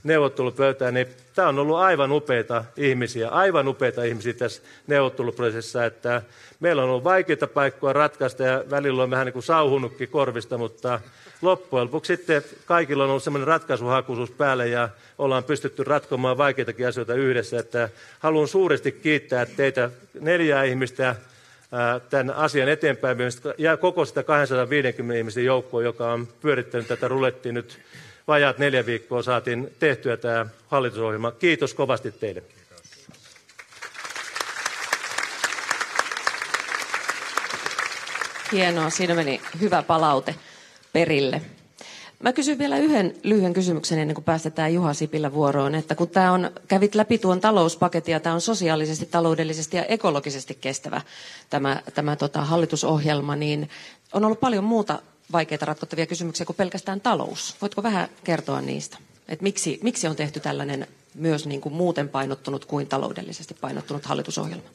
neuvottelupöytään, 0.08 0.94
niin 0.94 1.06
tämä 1.34 1.48
on 1.48 1.58
ollut 1.58 1.76
aivan 1.76 2.12
upeita 2.12 2.64
ihmisiä, 2.76 3.28
aivan 3.28 3.68
upeita 3.68 4.04
ihmisiä 4.04 4.32
tässä 4.32 4.62
neuvotteluprosessissa, 4.86 5.84
että 5.84 6.22
meillä 6.60 6.82
on 6.82 6.88
ollut 6.88 7.04
vaikeita 7.04 7.46
paikkoja 7.46 7.92
ratkaista 7.92 8.42
ja 8.42 8.64
välillä 8.70 9.02
on 9.02 9.10
vähän 9.10 9.26
niin 9.26 9.32
kuin 9.32 9.42
sauhunutkin 9.42 10.08
korvista, 10.08 10.58
mutta 10.58 11.00
loppujen 11.42 11.84
lopuksi 11.84 12.16
sitten 12.16 12.42
kaikilla 12.66 13.04
on 13.04 13.10
ollut 13.10 13.22
semmoinen 13.22 13.46
ratkaisuhakuisuus 13.46 14.30
päällä 14.30 14.64
ja 14.64 14.88
ollaan 15.18 15.44
pystytty 15.44 15.84
ratkomaan 15.84 16.38
vaikeitakin 16.38 16.88
asioita 16.88 17.14
yhdessä, 17.14 17.58
että 17.58 17.88
haluan 18.18 18.48
suuresti 18.48 18.92
kiittää 18.92 19.46
teitä 19.46 19.90
neljää 20.20 20.64
ihmistä 20.64 21.16
tämän 22.10 22.34
asian 22.34 22.68
eteenpäin 22.68 23.18
ja 23.58 23.76
koko 23.76 24.04
sitä 24.04 24.22
250 24.22 25.18
ihmisen 25.18 25.44
joukkoa, 25.44 25.82
joka 25.82 26.12
on 26.12 26.28
pyörittänyt 26.40 26.88
tätä 26.88 27.08
rulettia 27.08 27.52
nyt 27.52 27.78
vajaat 28.28 28.58
neljä 28.58 28.86
viikkoa 28.86 29.22
saatiin 29.22 29.74
tehtyä 29.78 30.16
tämä 30.16 30.46
hallitusohjelma. 30.66 31.30
Kiitos 31.30 31.74
kovasti 31.74 32.12
teille. 32.12 32.42
Hienoa, 38.52 38.90
siinä 38.90 39.14
meni 39.14 39.40
hyvä 39.60 39.82
palaute 39.82 40.34
perille. 40.92 41.42
Mä 42.22 42.32
kysyn 42.32 42.58
vielä 42.58 42.78
yhden 42.78 43.14
lyhyen 43.22 43.52
kysymyksen 43.52 43.98
ennen 43.98 44.14
kuin 44.14 44.24
päästetään 44.24 44.74
Juha 44.74 44.94
Sipilä 44.94 45.32
vuoroon, 45.32 45.74
että 45.74 45.94
kun 45.94 46.08
tämä 46.08 46.32
on, 46.32 46.50
kävit 46.68 46.94
läpi 46.94 47.18
tuon 47.18 47.40
talouspaketin 47.40 48.12
ja 48.12 48.20
tämä 48.20 48.34
on 48.34 48.40
sosiaalisesti, 48.40 49.06
taloudellisesti 49.06 49.76
ja 49.76 49.84
ekologisesti 49.84 50.58
kestävä 50.60 51.00
tämä, 51.50 51.82
tämä 51.94 52.16
tota, 52.16 52.40
hallitusohjelma, 52.40 53.36
niin 53.36 53.70
on 54.12 54.24
ollut 54.24 54.40
paljon 54.40 54.64
muuta 54.64 54.98
vaikeita 55.32 55.66
ratkottavia 55.66 56.06
kysymyksiä 56.06 56.46
kuin 56.46 56.56
pelkästään 56.56 57.00
talous. 57.00 57.56
Voitko 57.60 57.82
vähän 57.82 58.08
kertoa 58.24 58.60
niistä? 58.60 58.98
Et 59.28 59.40
miksi, 59.40 59.78
miksi 59.82 60.06
on 60.06 60.16
tehty 60.16 60.40
tällainen 60.40 60.86
myös 61.14 61.46
niin 61.46 61.60
kuin 61.60 61.74
muuten 61.74 62.08
painottunut 62.08 62.64
kuin 62.64 62.86
taloudellisesti 62.86 63.54
painottunut 63.60 64.06
hallitusohjelma? 64.06 64.68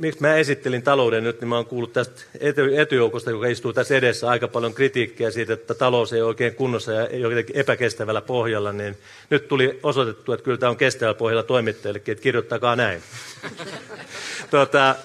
Miksi 0.00 0.20
mä 0.20 0.34
esittelin 0.34 0.82
talouden 0.82 1.24
nyt, 1.24 1.40
niin 1.40 1.48
mä 1.48 1.56
oon 1.56 1.66
kuullut 1.66 1.92
tästä 1.92 2.22
etujoukosta, 2.76 3.30
joka 3.30 3.46
istuu 3.46 3.72
tässä 3.72 3.96
edessä, 3.96 4.28
aika 4.28 4.48
paljon 4.48 4.74
kritiikkiä 4.74 5.30
siitä, 5.30 5.52
että 5.52 5.74
talous 5.74 6.12
ei 6.12 6.20
ole 6.20 6.28
oikein 6.28 6.54
kunnossa 6.54 6.92
ja 6.92 7.16
jotenkin 7.16 7.56
epäkestävällä 7.56 8.20
pohjalla, 8.20 8.72
niin 8.72 8.96
nyt 9.30 9.48
tuli 9.48 9.80
osoitettu, 9.82 10.32
että 10.32 10.44
kyllä 10.44 10.58
tämä 10.58 10.70
on 10.70 10.76
kestävällä 10.76 11.18
pohjalla 11.18 11.42
toimittajillekin, 11.42 12.12
että 12.12 12.22
kirjoittakaa 12.22 12.76
näin. 12.76 13.02
tuota, 14.50 14.96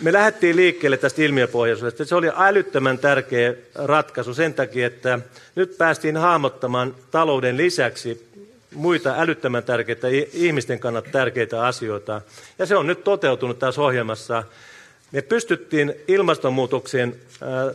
me 0.00 0.12
lähdettiin 0.12 0.56
liikkeelle 0.56 0.96
tästä 0.96 1.22
ilmiöpohjaisuudesta. 1.22 2.04
Se 2.04 2.14
oli 2.14 2.30
älyttömän 2.36 2.98
tärkeä 2.98 3.54
ratkaisu 3.74 4.34
sen 4.34 4.54
takia, 4.54 4.86
että 4.86 5.18
nyt 5.54 5.78
päästiin 5.78 6.16
hahmottamaan 6.16 6.94
talouden 7.10 7.56
lisäksi 7.56 8.26
muita 8.74 9.14
älyttömän 9.18 9.64
tärkeitä, 9.64 10.08
ihmisten 10.32 10.78
kannalta 10.78 11.10
tärkeitä 11.12 11.66
asioita. 11.66 12.20
Ja 12.58 12.66
se 12.66 12.76
on 12.76 12.86
nyt 12.86 13.04
toteutunut 13.04 13.58
tässä 13.58 13.82
ohjelmassa. 13.82 14.42
Me 15.16 15.22
pystyttiin 15.22 15.94
ilmastonmuutoksen 16.08 17.16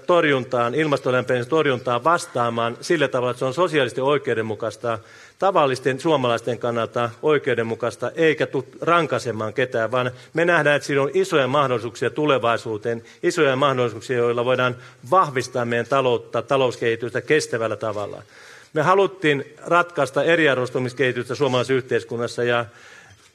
torjuntaan, 0.07 0.75
ilmastolämpenemisen 0.75 1.49
torjuntaan 1.49 2.03
vastaamaan 2.03 2.77
sillä 2.81 3.07
tavalla, 3.07 3.31
että 3.31 3.39
se 3.39 3.45
on 3.45 3.53
sosiaalisesti 3.53 4.01
oikeudenmukaista 4.01 4.99
tavallisten 5.39 5.99
suomalaisten 5.99 6.59
kannalta 6.59 7.09
oikeudenmukaista, 7.21 8.11
eikä 8.15 8.47
tule 8.47 8.63
rankaisemaan 8.81 9.53
ketään, 9.53 9.91
vaan 9.91 10.11
me 10.33 10.45
nähdään, 10.45 10.75
että 10.75 10.85
siinä 10.85 11.01
on 11.01 11.11
isoja 11.13 11.47
mahdollisuuksia 11.47 12.09
tulevaisuuteen, 12.09 13.03
isoja 13.23 13.55
mahdollisuuksia, 13.55 14.17
joilla 14.17 14.45
voidaan 14.45 14.75
vahvistaa 15.11 15.65
meidän 15.65 15.87
taloutta, 15.87 16.41
talouskehitystä 16.41 17.21
kestävällä 17.21 17.75
tavalla. 17.75 18.23
Me 18.73 18.81
haluttiin 18.81 19.53
ratkaista 19.65 20.23
eriarvoistumiskehitystä 20.23 21.35
suomalaisessa 21.35 21.73
yhteiskunnassa 21.73 22.43
ja 22.43 22.65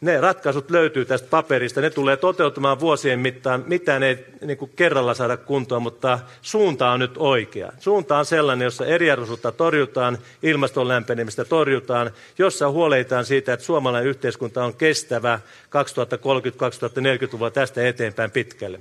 ne 0.01 0.21
ratkaisut 0.21 0.71
löytyy 0.71 1.05
tästä 1.05 1.29
paperista. 1.31 1.81
Ne 1.81 1.91
tulee 1.91 2.17
toteutumaan 2.17 2.81
vuosien 2.81 3.21
mittaan. 3.21 3.65
Mitään 3.67 4.03
ei 4.03 4.27
niin 4.45 4.59
kuin 4.59 4.71
kerralla 4.77 5.15
saada 5.15 5.37
kuntoon, 5.37 5.83
mutta 5.83 6.19
suunta 6.43 6.91
on 6.91 7.01
nyt 7.01 7.15
oikea. 7.17 7.73
Suunta 7.79 8.19
on 8.19 8.27
sellainen, 8.27 8.65
jossa 8.65 8.87
eriarvoisuutta 8.87 9.53
torjutaan, 9.53 10.19
ilmaston 10.43 10.89
lämpenemistä 10.89 11.45
torjutaan, 11.45 12.11
jossa 12.39 12.71
huolehditaan 12.71 13.25
siitä, 13.25 13.53
että 13.53 13.67
suomalainen 13.67 14.09
yhteiskunta 14.09 14.65
on 14.65 14.75
kestävä 14.75 15.41
2030-2040-luvulla 15.65 17.51
tästä 17.51 17.89
eteenpäin 17.89 18.31
pitkälle. 18.31 18.81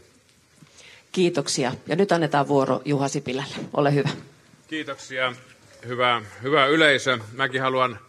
Kiitoksia. 1.11 1.71
Ja 1.87 1.95
nyt 1.95 2.11
annetaan 2.11 2.47
vuoro 2.47 2.81
Juha 2.85 3.07
Sipilälle. 3.07 3.55
Ole 3.73 3.93
hyvä. 3.93 4.09
Kiitoksia. 4.67 5.33
Hyvä, 5.87 6.21
hyvä 6.43 6.65
yleisö. 6.65 7.17
Mäkin 7.33 7.61
haluan 7.61 7.99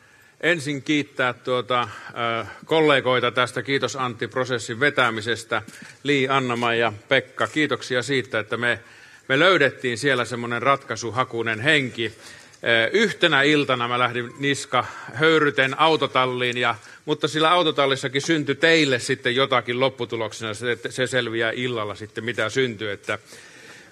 ensin 0.40 0.82
kiittää 0.82 1.32
tuota, 1.32 1.82
äh, 1.82 2.48
kollegoita 2.64 3.30
tästä 3.30 3.62
Kiitos 3.62 3.96
Antti-prosessin 3.96 4.80
vetämisestä. 4.80 5.62
Li, 6.02 6.28
anna 6.28 6.74
ja 6.74 6.92
Pekka, 7.08 7.46
kiitoksia 7.46 8.02
siitä, 8.02 8.38
että 8.38 8.56
me, 8.56 8.80
me 9.28 9.38
löydettiin 9.38 9.98
siellä 9.98 10.24
semmoinen 10.24 10.62
ratkaisuhakunen 10.62 11.60
henki. 11.60 12.12
Yhtenä 12.92 13.42
iltana 13.42 13.88
mä 13.88 13.98
lähdin 13.98 14.30
niska 14.38 14.86
höyryten 15.14 15.80
autotalliin, 15.80 16.58
ja, 16.58 16.74
mutta 17.04 17.28
sillä 17.28 17.50
autotallissakin 17.50 18.22
syntyi 18.22 18.54
teille 18.54 18.98
sitten 18.98 19.36
jotakin 19.36 19.80
lopputuloksena. 19.80 20.54
Se, 20.54 20.78
se 20.88 21.06
selviää 21.06 21.50
illalla 21.50 21.94
sitten, 21.94 22.24
mitä 22.24 22.50
syntyy. 22.50 22.90
Että, 22.90 23.18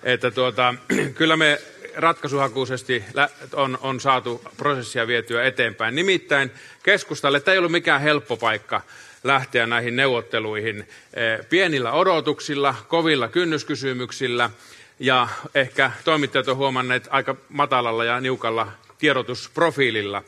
että 0.03 0.31
tuota, 0.31 0.75
kyllä 1.19 1.37
me 1.37 1.59
ratkaisuhakuisesti 1.97 3.05
on, 3.53 3.79
on 3.83 4.01
saatu 4.01 4.43
prosessia 4.57 5.07
vietyä 5.07 5.45
eteenpäin. 5.45 5.95
Nimittäin 5.95 6.51
keskustalle 6.83 7.41
tämä 7.41 7.53
ei 7.53 7.59
ollut 7.59 7.73
mikään 7.73 8.01
helppo 8.01 8.37
paikka 8.37 8.81
lähteä 9.25 9.67
näihin 9.67 9.97
neuvotteluihin 9.97 10.79
eh, 11.15 11.49
pienillä 11.49 11.93
odotuksilla, 11.93 12.75
kovilla 12.89 13.29
kynnyskysymyksillä 13.29 14.51
ja 14.99 15.29
ehkä 15.55 15.91
toimittajat 16.05 16.49
on 16.49 16.57
huomanneet 16.57 17.09
aika 17.11 17.37
matalalla 17.49 18.05
ja 18.05 18.21
niukalla 18.21 18.73
tiedotusprofiililla. 18.99 20.23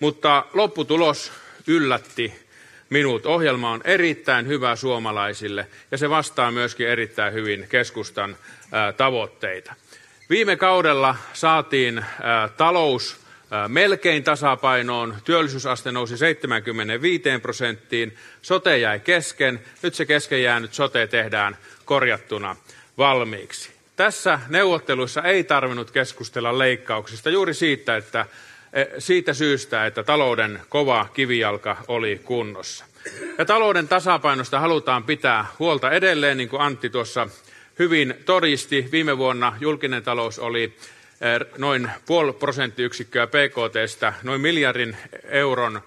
Mutta 0.00 0.44
lopputulos 0.54 1.32
yllätti 1.66 2.46
minut. 2.90 3.26
Ohjelma 3.26 3.70
on 3.70 3.80
erittäin 3.84 4.46
hyvä 4.46 4.76
suomalaisille 4.76 5.66
ja 5.90 5.98
se 5.98 6.10
vastaa 6.10 6.50
myöskin 6.50 6.88
erittäin 6.88 7.32
hyvin 7.32 7.66
keskustan 7.68 8.36
tavoitteita. 8.96 9.74
Viime 10.30 10.56
kaudella 10.56 11.16
saatiin 11.32 12.04
talous 12.56 13.16
melkein 13.68 14.24
tasapainoon, 14.24 15.16
työllisyysaste 15.24 15.92
nousi 15.92 16.16
75 16.16 17.22
prosenttiin, 17.42 18.16
sote 18.42 18.78
jäi 18.78 19.00
kesken, 19.00 19.60
nyt 19.82 19.94
se 19.94 20.06
kesken 20.06 20.42
jäänyt 20.42 20.74
sote 20.74 21.06
tehdään 21.06 21.56
korjattuna 21.84 22.56
valmiiksi. 22.98 23.70
Tässä 23.96 24.40
neuvotteluissa 24.48 25.22
ei 25.22 25.44
tarvinnut 25.44 25.90
keskustella 25.90 26.58
leikkauksista 26.58 27.30
juuri 27.30 27.54
siitä, 27.54 27.96
että, 27.96 28.26
e, 28.72 28.84
siitä 28.98 29.34
syystä, 29.34 29.86
että 29.86 30.02
talouden 30.02 30.60
kova 30.68 31.08
kivijalka 31.14 31.76
oli 31.88 32.20
kunnossa. 32.24 32.84
Ja 33.38 33.44
talouden 33.44 33.88
tasapainosta 33.88 34.60
halutaan 34.60 35.04
pitää 35.04 35.46
huolta 35.58 35.90
edelleen, 35.90 36.36
niin 36.36 36.48
kuin 36.48 36.62
Antti 36.62 36.90
tuossa 36.90 37.28
hyvin 37.78 38.14
todisti. 38.24 38.88
Viime 38.92 39.18
vuonna 39.18 39.56
julkinen 39.60 40.02
talous 40.02 40.38
oli 40.38 40.62
eh, 40.64 41.58
noin 41.58 41.90
puoli 42.06 42.32
prosenttiyksikköä 42.32 43.26
PKTstä, 43.26 44.12
noin 44.22 44.40
miljardin 44.40 44.96
euron 45.24 45.80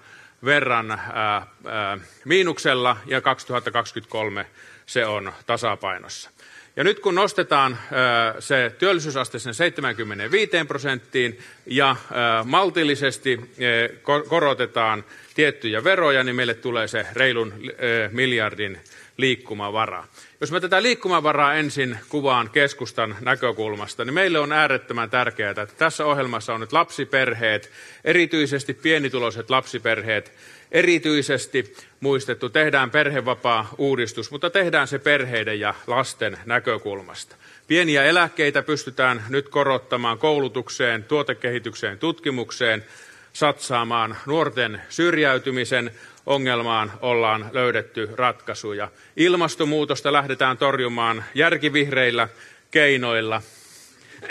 verran 0.44 0.90
ää, 0.90 0.98
eh, 1.06 1.72
ää, 1.72 1.92
eh, 1.92 2.00
miinuksella 2.24 2.96
ja 3.06 3.20
2023 3.20 4.46
se 4.86 5.06
on 5.06 5.32
tasapainossa. 5.46 6.30
Ja 6.76 6.84
nyt 6.84 7.00
kun 7.00 7.14
nostetaan 7.14 7.78
ää, 7.92 8.40
se 8.40 8.74
työllisyysaste 8.78 9.38
sen 9.38 9.54
75 9.54 10.50
prosenttiin 10.68 11.38
ja 11.66 11.96
ää, 12.12 12.44
maltillisesti 12.44 13.40
ää, 13.40 14.22
korotetaan 14.28 15.04
tiettyjä 15.34 15.84
veroja, 15.84 16.24
niin 16.24 16.36
meille 16.36 16.54
tulee 16.54 16.88
se 16.88 17.06
reilun 17.12 17.52
ää, 17.52 18.08
miljardin 18.12 18.80
liikkumavara. 19.16 20.04
Jos 20.40 20.52
mä 20.52 20.60
tätä 20.60 20.82
liikkumavaraa 20.82 21.54
ensin 21.54 21.98
kuvaan 22.08 22.50
keskustan 22.50 23.16
näkökulmasta, 23.20 24.04
niin 24.04 24.14
meille 24.14 24.38
on 24.38 24.52
äärettömän 24.52 25.10
tärkeää, 25.10 25.50
että 25.50 25.66
tässä 25.66 26.06
ohjelmassa 26.06 26.54
on 26.54 26.60
nyt 26.60 26.72
lapsiperheet, 26.72 27.70
erityisesti 28.04 28.74
pienituloiset 28.74 29.50
lapsiperheet, 29.50 30.32
erityisesti 30.72 31.74
muistettu. 32.00 32.48
Tehdään 32.48 32.90
perhevapaa-uudistus, 32.90 34.30
mutta 34.30 34.50
tehdään 34.50 34.88
se 34.88 34.98
perheiden 34.98 35.60
ja 35.60 35.74
lasten 35.86 36.38
näkökulmasta. 36.46 37.36
Pieniä 37.66 38.04
eläkkeitä 38.04 38.62
pystytään 38.62 39.24
nyt 39.28 39.48
korottamaan 39.48 40.18
koulutukseen, 40.18 41.04
tuotekehitykseen, 41.04 41.98
tutkimukseen, 41.98 42.84
satsaamaan 43.32 44.16
nuorten 44.26 44.82
syrjäytymisen 44.88 45.90
ongelmaan 46.26 46.92
ollaan 47.00 47.50
löydetty 47.52 48.10
ratkaisuja. 48.14 48.88
Ilmastonmuutosta 49.16 50.12
lähdetään 50.12 50.58
torjumaan 50.58 51.24
järkivihreillä 51.34 52.28
keinoilla. 52.70 53.42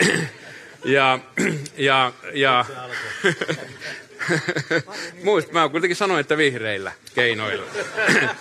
ja, 0.84 1.18
ja, 1.76 2.12
ja, 2.34 2.64
Muist, 5.24 5.52
mä 5.52 5.68
kuitenkin 5.68 5.96
sanoin, 5.96 6.20
että 6.20 6.36
vihreillä 6.36 6.92
keinoilla. 7.14 7.66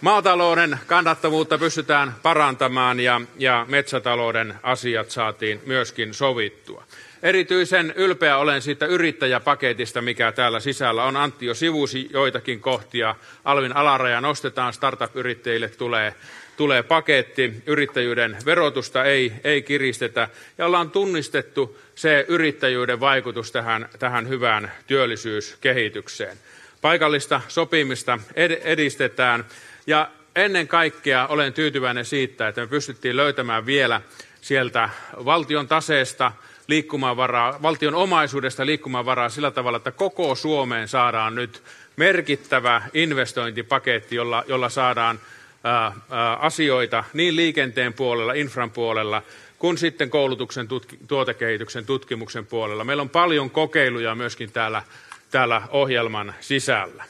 Maatalouden 0.00 0.78
kannattavuutta 0.86 1.58
pystytään 1.58 2.14
parantamaan 2.22 3.00
ja, 3.00 3.20
ja 3.38 3.66
metsätalouden 3.68 4.54
asiat 4.62 5.10
saatiin 5.10 5.60
myöskin 5.66 6.14
sovittua. 6.14 6.84
Erityisen 7.22 7.92
ylpeä 7.96 8.36
olen 8.36 8.62
siitä 8.62 8.86
yrittäjäpaketista, 8.86 10.02
mikä 10.02 10.32
täällä 10.32 10.60
sisällä 10.60 11.04
on. 11.04 11.16
Antti 11.16 11.46
jo 11.46 11.54
sivusi 11.54 12.08
joitakin 12.12 12.60
kohtia. 12.60 13.14
Alvin 13.44 13.76
alaraja 13.76 14.20
nostetaan, 14.20 14.72
startup-yrittäjille 14.72 15.68
tulee, 15.68 16.14
tulee 16.56 16.82
paketti. 16.82 17.62
Yrittäjyyden 17.66 18.36
verotusta 18.46 19.04
ei, 19.04 19.32
ei 19.44 19.62
kiristetä. 19.62 20.28
Ja 20.58 20.66
ollaan 20.66 20.90
tunnistettu 20.90 21.78
se 21.94 22.24
yrittäjyyden 22.28 23.00
vaikutus 23.00 23.52
tähän, 23.52 23.88
tähän 23.98 24.28
hyvään 24.28 24.72
työllisyyskehitykseen. 24.86 26.36
Paikallista 26.80 27.40
sopimista 27.48 28.18
ed- 28.34 28.60
edistetään. 28.64 29.44
Ja 29.86 30.10
ennen 30.36 30.68
kaikkea 30.68 31.26
olen 31.26 31.52
tyytyväinen 31.52 32.04
siitä, 32.04 32.48
että 32.48 32.60
me 32.60 32.66
pystyttiin 32.66 33.16
löytämään 33.16 33.66
vielä 33.66 34.00
sieltä 34.40 34.90
valtion 35.24 35.68
taseesta– 35.68 36.32
liikkumavaraa, 36.68 37.62
valtion 37.62 37.94
omaisuudesta 37.94 38.66
liikkumavaraa 38.66 39.28
sillä 39.28 39.50
tavalla, 39.50 39.76
että 39.76 39.90
koko 39.90 40.34
Suomeen 40.34 40.88
saadaan 40.88 41.34
nyt 41.34 41.62
merkittävä 41.96 42.82
investointipaketti, 42.94 44.16
jolla, 44.16 44.44
jolla 44.46 44.68
saadaan 44.68 45.20
ää, 45.64 45.92
ää, 46.10 46.34
asioita 46.34 47.04
niin 47.12 47.36
liikenteen 47.36 47.92
puolella, 47.92 48.32
infran 48.32 48.70
puolella, 48.70 49.22
kuin 49.58 49.78
sitten 49.78 50.10
koulutuksen, 50.10 50.68
tutki, 50.68 50.98
tuotekehityksen, 51.08 51.86
tutkimuksen 51.86 52.46
puolella. 52.46 52.84
Meillä 52.84 53.00
on 53.00 53.10
paljon 53.10 53.50
kokeiluja 53.50 54.14
myöskin 54.14 54.52
täällä, 54.52 54.82
täällä 55.30 55.62
ohjelman 55.70 56.34
sisällä. 56.40 57.04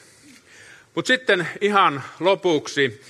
Mutta 0.95 1.07
sitten 1.07 1.47
ihan 1.61 2.03
lopuksi 2.19 3.01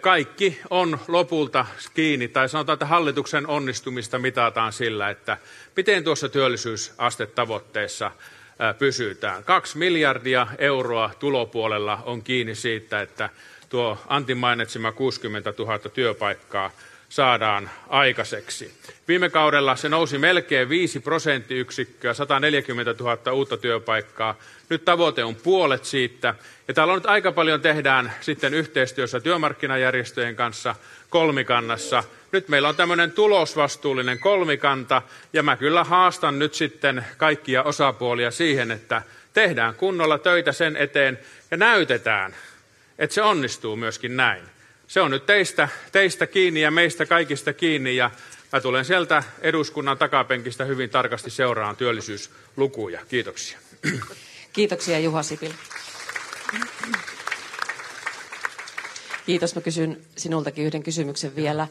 kaikki 0.00 0.60
on 0.70 0.98
lopulta 1.08 1.66
kiinni, 1.94 2.28
tai 2.28 2.48
sanotaan, 2.48 2.74
että 2.74 2.86
hallituksen 2.86 3.46
onnistumista 3.46 4.18
mitataan 4.18 4.72
sillä, 4.72 5.10
että 5.10 5.38
miten 5.76 6.04
tuossa 6.04 6.28
työllisyysastetavoitteessa 6.28 8.10
pysytään. 8.78 9.44
Kaksi 9.44 9.78
miljardia 9.78 10.46
euroa 10.58 11.10
tulopuolella 11.18 12.02
on 12.04 12.22
kiinni 12.22 12.54
siitä, 12.54 13.00
että 13.00 13.30
tuo 13.68 13.98
Antin 14.06 14.38
mainitsema 14.38 14.92
60 14.92 15.54
000 15.58 15.78
työpaikkaa 15.78 16.70
saadaan 17.08 17.70
aikaiseksi. 17.88 18.74
Viime 19.08 19.30
kaudella 19.30 19.76
se 19.76 19.88
nousi 19.88 20.18
melkein 20.18 20.68
5 20.68 21.00
prosenttiyksikköä, 21.00 22.14
140 22.14 22.94
000 23.00 23.32
uutta 23.32 23.56
työpaikkaa. 23.56 24.34
Nyt 24.68 24.84
tavoite 24.84 25.24
on 25.24 25.34
puolet 25.34 25.84
siitä. 25.84 26.34
Ja 26.68 26.74
täällä 26.74 26.92
on 26.92 26.98
nyt 26.98 27.06
aika 27.06 27.32
paljon 27.32 27.60
tehdään 27.60 28.12
sitten 28.20 28.54
yhteistyössä 28.54 29.20
työmarkkinajärjestöjen 29.20 30.36
kanssa 30.36 30.74
kolmikannassa. 31.10 32.04
Nyt 32.32 32.48
meillä 32.48 32.68
on 32.68 32.76
tämmöinen 32.76 33.12
tulosvastuullinen 33.12 34.18
kolmikanta, 34.18 35.02
ja 35.32 35.42
mä 35.42 35.56
kyllä 35.56 35.84
haastan 35.84 36.38
nyt 36.38 36.54
sitten 36.54 37.06
kaikkia 37.16 37.62
osapuolia 37.62 38.30
siihen, 38.30 38.70
että 38.70 39.02
tehdään 39.32 39.74
kunnolla 39.74 40.18
töitä 40.18 40.52
sen 40.52 40.76
eteen 40.76 41.18
ja 41.50 41.56
näytetään, 41.56 42.34
että 42.98 43.14
se 43.14 43.22
onnistuu 43.22 43.76
myöskin 43.76 44.16
näin. 44.16 44.55
Se 44.88 45.00
on 45.00 45.10
nyt 45.10 45.26
teistä, 45.26 45.68
teistä 45.92 46.26
kiinni 46.26 46.60
ja 46.60 46.70
meistä 46.70 47.06
kaikista 47.06 47.52
kiinni, 47.52 47.96
ja 47.96 48.10
mä 48.52 48.60
tulen 48.60 48.84
sieltä 48.84 49.22
eduskunnan 49.40 49.98
takapenkistä 49.98 50.64
hyvin 50.64 50.90
tarkasti 50.90 51.30
seuraan 51.30 51.76
työllisyyslukuja. 51.76 53.00
Kiitoksia. 53.08 53.58
Kiitoksia 54.52 54.98
Juha 54.98 55.22
Sipilä. 55.22 55.54
Kiitos. 59.26 59.54
Mä 59.54 59.60
kysyn 59.60 60.00
sinultakin 60.16 60.64
yhden 60.64 60.82
kysymyksen 60.82 61.36
vielä. 61.36 61.68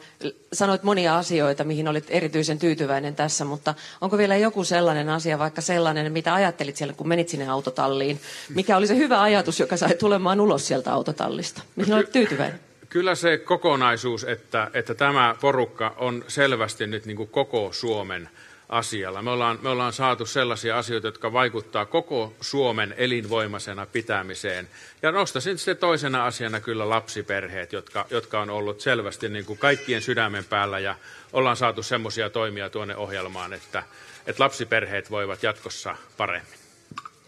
Sanoit 0.52 0.82
monia 0.82 1.18
asioita, 1.18 1.64
mihin 1.64 1.88
olit 1.88 2.04
erityisen 2.08 2.58
tyytyväinen 2.58 3.16
tässä, 3.16 3.44
mutta 3.44 3.74
onko 4.00 4.18
vielä 4.18 4.36
joku 4.36 4.64
sellainen 4.64 5.08
asia, 5.08 5.38
vaikka 5.38 5.60
sellainen, 5.60 6.12
mitä 6.12 6.34
ajattelit 6.34 6.76
siellä, 6.76 6.94
kun 6.94 7.08
menit 7.08 7.28
sinne 7.28 7.48
autotalliin? 7.48 8.20
Mikä 8.48 8.76
oli 8.76 8.86
se 8.86 8.96
hyvä 8.96 9.22
ajatus, 9.22 9.60
joka 9.60 9.76
sai 9.76 9.94
tulemaan 9.94 10.40
ulos 10.40 10.66
sieltä 10.66 10.92
autotallista? 10.92 11.62
Mihin 11.76 11.94
olet 11.94 12.12
tyytyväinen? 12.12 12.60
Kyllä 12.88 13.14
se 13.14 13.38
kokonaisuus, 13.38 14.24
että, 14.24 14.70
että 14.74 14.94
tämä 14.94 15.34
porukka 15.40 15.94
on 15.96 16.24
selvästi 16.28 16.86
nyt 16.86 17.06
niin 17.06 17.16
kuin 17.16 17.28
koko 17.28 17.68
Suomen 17.72 18.28
asialla. 18.68 19.22
Me 19.22 19.30
ollaan, 19.30 19.58
me 19.62 19.68
ollaan 19.68 19.92
saatu 19.92 20.26
sellaisia 20.26 20.78
asioita, 20.78 21.06
jotka 21.06 21.32
vaikuttaa 21.32 21.86
koko 21.86 22.34
Suomen 22.40 22.94
elinvoimaisena 22.98 23.86
pitämiseen. 23.86 24.68
Ja 25.02 25.12
nostaisin 25.12 25.58
sitten 25.58 25.76
toisena 25.76 26.26
asiana 26.26 26.60
kyllä 26.60 26.88
lapsiperheet, 26.88 27.72
jotka, 27.72 28.06
jotka 28.10 28.40
on 28.40 28.50
ollut 28.50 28.80
selvästi 28.80 29.28
niin 29.28 29.44
kuin 29.44 29.58
kaikkien 29.58 30.02
sydämen 30.02 30.44
päällä 30.44 30.78
ja 30.78 30.96
ollaan 31.32 31.56
saatu 31.56 31.82
semmoisia 31.82 32.30
toimia 32.30 32.70
tuonne 32.70 32.96
ohjelmaan, 32.96 33.52
että, 33.52 33.82
että 34.26 34.42
lapsiperheet 34.42 35.10
voivat 35.10 35.42
jatkossa 35.42 35.96
paremmin. 36.16 36.58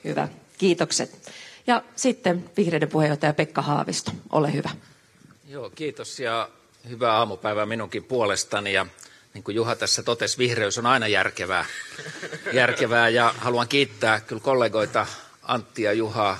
Hyvä, 0.05 0.29
kiitokset. 0.59 1.33
Ja 1.67 1.83
sitten 1.97 2.51
vihreiden 2.57 2.89
puheenjohtaja 2.89 3.33
Pekka 3.33 3.63
Haavisto, 3.63 4.11
ole 4.33 4.53
hyvä. 4.53 4.71
Joo, 5.51 5.71
kiitos 5.71 6.21
ja 6.21 6.49
hyvää 6.89 7.13
aamupäivää 7.13 7.67
minunkin 7.67 8.05
puolestani. 8.05 8.73
Ja 8.73 8.87
niin 9.35 9.45
kuin 9.45 9.55
Juha 9.55 9.77
tässä 9.77 10.03
totesi, 10.03 10.39
vihreys 10.39 10.79
on 10.79 10.87
aina 10.87 11.09
järkevää. 11.09 11.67
järkevää 12.53 13.09
ja 13.09 13.35
haluan 13.39 13.69
kiittää 13.69 14.21
kyllä 14.21 14.41
kollegoita 14.43 15.07
Antti 15.43 15.83
ja 15.83 15.93
Juha, 15.93 16.39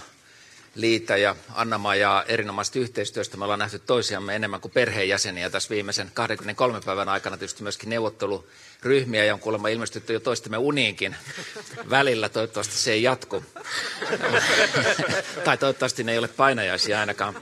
Liita 0.75 1.17
ja 1.17 1.37
anna 1.55 1.95
ja 1.95 2.25
erinomaisesti 2.29 2.79
yhteistyöstä. 2.79 3.37
Me 3.37 3.45
ollaan 3.45 3.59
nähty 3.59 3.79
toisiamme 3.79 4.37
enemmän 4.37 4.61
kuin 4.61 4.73
perheenjäseniä 4.73 5.51
tässä 5.51 5.71
viimeisen 5.71 6.11
23 6.15 6.81
päivän 6.85 7.09
aikana. 7.09 7.37
Tietysti 7.37 7.63
myöskin 7.63 7.91
neuvotteluryhmiä 7.91 9.25
ja 9.25 9.35
on 9.35 9.41
kuulemma 9.41 9.69
ilmestytty 9.69 10.13
jo 10.13 10.21
toistemme 10.21 10.59
uniinkin 10.59 11.17
välillä. 11.91 12.29
Toivottavasti 12.29 12.75
se 12.75 12.93
ei 12.93 13.03
jatku. 13.03 13.45
tai 15.45 15.59
toivottavasti 15.59 16.05
ne 16.05 16.13
ei 16.13 16.19
ole 16.19 16.29
painajaisia 16.29 17.01
ainakaan. 17.01 17.35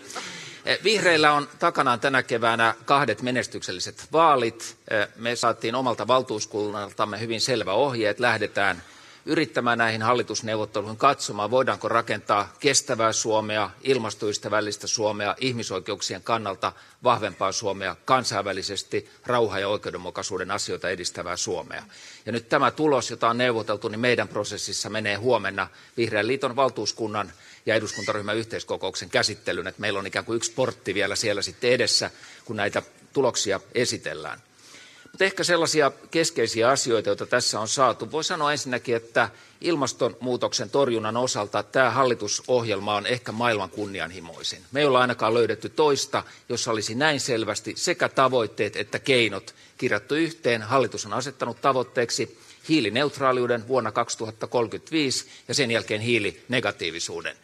Eh, 0.67 0.79
vihreillä 0.85 1.33
on 1.33 1.49
takanaan 1.59 2.01
tänä 2.01 2.23
keväänä 2.23 2.75
kahdet 2.85 3.23
menestykselliset 3.23 4.09
vaalit. 4.13 4.77
Eh, 4.91 5.09
me 5.17 5.37
saatiin 5.37 5.75
omalta 5.75 6.07
valtuuskunnaltamme 6.07 7.21
hyvin 7.21 7.41
selvä 7.41 7.73
ohje, 7.73 8.11
että 8.11 8.23
lähdetään 8.23 8.83
yrittämään 9.27 9.79
näihin 9.79 10.03
hallitusneuvotteluihin 10.03 10.97
katsomaan, 10.97 11.51
voidaanko 11.51 11.89
rakentaa 11.89 12.53
kestävää 12.61 13.13
Suomea, 13.13 13.71
ilmastoystävällistä 13.83 14.87
Suomea, 14.87 15.37
ihmisoikeuksien 15.41 16.23
kannalta 16.23 16.73
vahvempaa 17.05 17.53
Suomea, 17.53 17.97
kansainvälisesti 18.05 19.11
rauha- 19.27 19.59
ja 19.59 19.69
oikeudenmukaisuuden 19.69 20.51
asioita 20.51 20.89
edistävää 20.89 21.37
Suomea. 21.37 21.83
Ja 22.27 22.33
nyt 22.33 22.49
tämä 22.49 22.71
tulos, 22.71 23.11
jota 23.11 23.29
on 23.29 23.39
neuvoteltu, 23.39 23.89
niin 23.89 24.01
meidän 24.01 24.29
prosessissa 24.29 24.91
menee 24.91 25.15
huomenna 25.15 25.69
Vihreän 25.97 26.27
liiton 26.27 26.57
valtuuskunnan 26.57 27.33
ja 27.67 27.75
eduskuntaryhmän 27.75 28.37
yhteiskokouksen 28.37 29.11
käsittelyyn, 29.11 29.67
että 29.67 29.81
meillä 29.81 29.99
on 29.99 30.07
ikään 30.07 30.25
kuin 30.25 30.37
yksi 30.37 30.53
portti 30.53 30.95
vielä 30.95 31.17
siellä 31.17 31.43
sitten 31.43 31.71
edessä, 31.71 32.11
kun 32.45 32.57
näitä 32.57 32.83
tuloksia 33.13 33.61
esitellään. 33.75 34.43
Mutta 35.13 35.25
ehkä 35.25 35.45
sellaisia 35.45 35.93
keskeisiä 36.11 36.69
asioita, 36.69 37.09
joita 37.09 37.27
tässä 37.27 37.61
on 37.61 37.69
saatu. 37.69 38.13
Voi 38.13 38.25
sanoa 38.25 38.53
ensinnäkin, 38.53 38.97
että 38.97 39.31
ilmastonmuutoksen 39.61 40.71
torjunnan 40.71 41.17
osalta 41.17 41.63
tämä 41.63 41.91
hallitusohjelma 41.91 42.97
on 42.97 43.07
ehkä 43.07 43.33
maailman 43.33 43.71
kunnianhimoisin. 43.71 44.63
Me 44.73 44.81
ei 44.81 44.87
olla 44.87 45.01
ainakaan 45.01 45.35
löydetty 45.35 45.69
toista, 45.69 46.23
jossa 46.49 46.71
olisi 46.71 46.95
näin 46.95 47.21
selvästi 47.21 47.75
sekä 47.77 48.09
tavoitteet 48.09 48.77
että 48.77 48.99
keinot 48.99 49.55
kirjattu 49.79 50.15
yhteen. 50.15 50.63
Hallitus 50.63 51.07
on 51.07 51.13
asettanut 51.13 51.61
tavoitteeksi 51.61 52.39
hiilineutraaliuden 52.69 53.69
vuonna 53.69 53.93
2035 53.93 55.27
ja 55.49 55.55
sen 55.55 55.71
jälkeen 55.71 56.01
hiilinegatiivisuuden. 56.01 57.37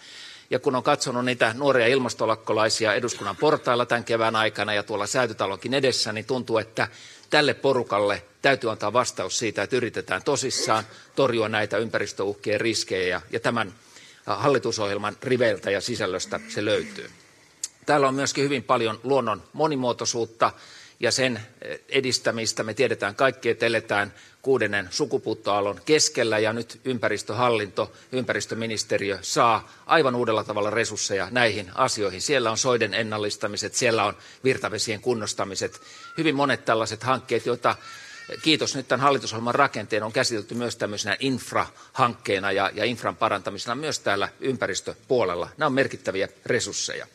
Ja 0.50 0.58
kun 0.58 0.76
on 0.76 0.82
katsonut 0.82 1.24
niitä 1.24 1.54
nuoria 1.58 1.86
ilmastolakkolaisia 1.86 2.94
eduskunnan 2.94 3.36
portailla 3.36 3.86
tämän 3.86 4.04
kevään 4.04 4.36
aikana 4.36 4.74
ja 4.74 4.82
tuolla 4.82 5.06
säätytalonkin 5.06 5.74
edessä, 5.74 6.12
niin 6.12 6.24
tuntuu, 6.24 6.58
että 6.58 6.88
tälle 7.30 7.54
porukalle 7.54 8.22
täytyy 8.42 8.70
antaa 8.70 8.92
vastaus 8.92 9.38
siitä, 9.38 9.62
että 9.62 9.76
yritetään 9.76 10.22
tosissaan 10.22 10.84
torjua 11.16 11.48
näitä 11.48 11.76
ympäristöuhkien 11.78 12.60
riskejä 12.60 13.08
ja, 13.08 13.20
ja 13.30 13.40
tämän 13.40 13.74
hallitusohjelman 14.26 15.16
riveiltä 15.22 15.70
ja 15.70 15.80
sisällöstä 15.80 16.40
se 16.48 16.64
löytyy. 16.64 17.10
Täällä 17.86 18.08
on 18.08 18.14
myöskin 18.14 18.44
hyvin 18.44 18.62
paljon 18.62 19.00
luonnon 19.02 19.42
monimuotoisuutta 19.52 20.52
ja 21.02 21.10
sen 21.10 21.40
edistämistä. 21.88 22.62
Me 22.62 22.74
tiedetään 22.74 23.14
kaikki, 23.14 23.48
että 23.48 23.66
eletään 23.66 24.14
kuudennen 24.42 24.88
sukupuuttoaallon 24.90 25.80
keskellä 25.84 26.38
ja 26.38 26.52
nyt 26.52 26.80
ympäristöhallinto, 26.84 27.92
ympäristöministeriö 28.12 29.18
saa 29.22 29.72
aivan 29.86 30.14
uudella 30.14 30.44
tavalla 30.44 30.70
resursseja 30.70 31.28
näihin 31.30 31.70
asioihin. 31.74 32.20
Siellä 32.20 32.50
on 32.50 32.58
soiden 32.58 32.94
ennallistamiset, 32.94 33.74
siellä 33.74 34.04
on 34.04 34.16
virtavesien 34.44 35.00
kunnostamiset, 35.00 35.80
hyvin 36.18 36.34
monet 36.34 36.64
tällaiset 36.64 37.02
hankkeet, 37.02 37.46
joita 37.46 37.76
kiitos 38.42 38.76
nyt 38.76 38.88
tämän 38.88 39.02
hallitusohjelman 39.02 39.54
rakenteen 39.54 40.02
on 40.02 40.12
käsitelty 40.12 40.54
myös 40.54 40.76
tämmöisenä 40.76 41.16
infrahankkeena 41.20 42.52
ja, 42.52 42.70
ja 42.74 42.84
infran 42.84 43.16
parantamisena 43.16 43.74
myös 43.74 43.98
täällä 43.98 44.28
ympäristöpuolella. 44.40 45.48
Nämä 45.56 45.66
on 45.66 45.72
merkittäviä 45.72 46.28
resursseja. 46.46 47.06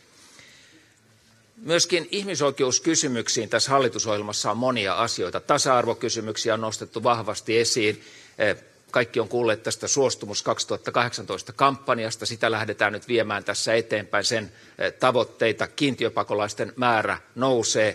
Myöskin 1.62 2.08
ihmisoikeuskysymyksiin 2.12 3.50
tässä 3.50 3.72
hallitusohjelmassa 3.72 4.52
on 4.52 4.58
monia 4.58 4.93
asioita. 4.93 5.39
Tasa-arvokysymyksiä 5.39 6.54
on 6.54 6.62
nostettu 6.62 7.04
vahvasti 7.04 7.60
esiin. 7.60 8.02
Eh, 8.38 8.58
kaikki 8.91 9.20
on 9.20 9.28
kuulleet 9.30 9.63
tästä 9.63 9.88
Suostumus 9.88 10.43
2018 10.43 11.54
kampanjasta. 11.54 12.26
Sitä 12.26 12.52
lähdetään 12.52 12.93
nyt 12.93 13.08
viemään 13.08 13.43
tässä 13.43 13.74
eteenpäin. 13.74 14.24
Sen 14.24 14.52
eh, 14.78 14.93
tavoitteita, 14.93 15.67
kiintiöpakolaisten 15.67 16.74
määrä 16.76 17.17
nousee, 17.36 17.88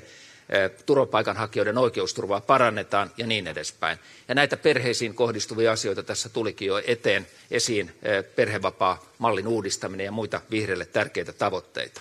eh, 0.48 0.70
turvapaikanhakijoiden 0.86 1.78
oikeusturvaa 1.78 2.40
parannetaan 2.40 3.10
ja 3.16 3.26
niin 3.26 3.46
edespäin. 3.46 3.98
Ja 4.28 4.34
näitä 4.34 4.56
perheisiin 4.56 5.14
kohdistuvia 5.14 5.72
asioita 5.72 6.02
tässä 6.02 6.28
tulikin 6.28 6.68
jo 6.68 6.82
eteen 6.86 7.26
esiin 7.50 7.94
perhevapaa-mallin 8.36 9.46
uudistaminen 9.48 10.04
ja 10.04 10.12
muita 10.12 10.40
vihreille 10.50 10.86
tärkeitä 10.86 11.32
tavoitteita. 11.32 12.00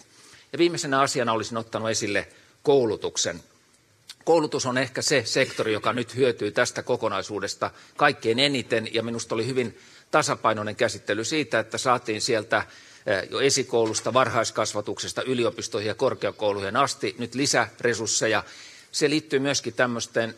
Ja 0.51 0.57
viimeisenä 0.57 0.99
asiana 1.01 1.33
olisin 1.33 1.57
ottanut 1.57 1.89
esille 1.89 2.27
koulutuksen. 2.63 3.43
Koulutus 4.25 4.65
on 4.65 4.77
ehkä 4.77 5.01
se 5.01 5.23
sektori, 5.25 5.73
joka 5.73 5.93
nyt 5.93 6.15
hyötyy 6.15 6.51
tästä 6.51 6.83
kokonaisuudesta 6.83 7.71
kaikkein 7.97 8.39
eniten, 8.39 8.93
ja 8.93 9.03
minusta 9.03 9.35
oli 9.35 9.45
hyvin 9.45 9.77
tasapainoinen 10.11 10.75
käsittely 10.75 11.23
siitä, 11.23 11.59
että 11.59 11.77
saatiin 11.77 12.21
sieltä 12.21 12.57
eh, 13.05 13.27
jo 13.31 13.39
esikoulusta, 13.39 14.13
varhaiskasvatuksesta, 14.13 15.23
yliopistoihin 15.23 15.87
ja 15.87 15.95
korkeakouluihin 15.95 16.75
asti 16.75 17.15
nyt 17.17 17.35
lisäresursseja. 17.35 18.43
Se 18.91 19.09
liittyy 19.09 19.39
myöskin 19.39 19.73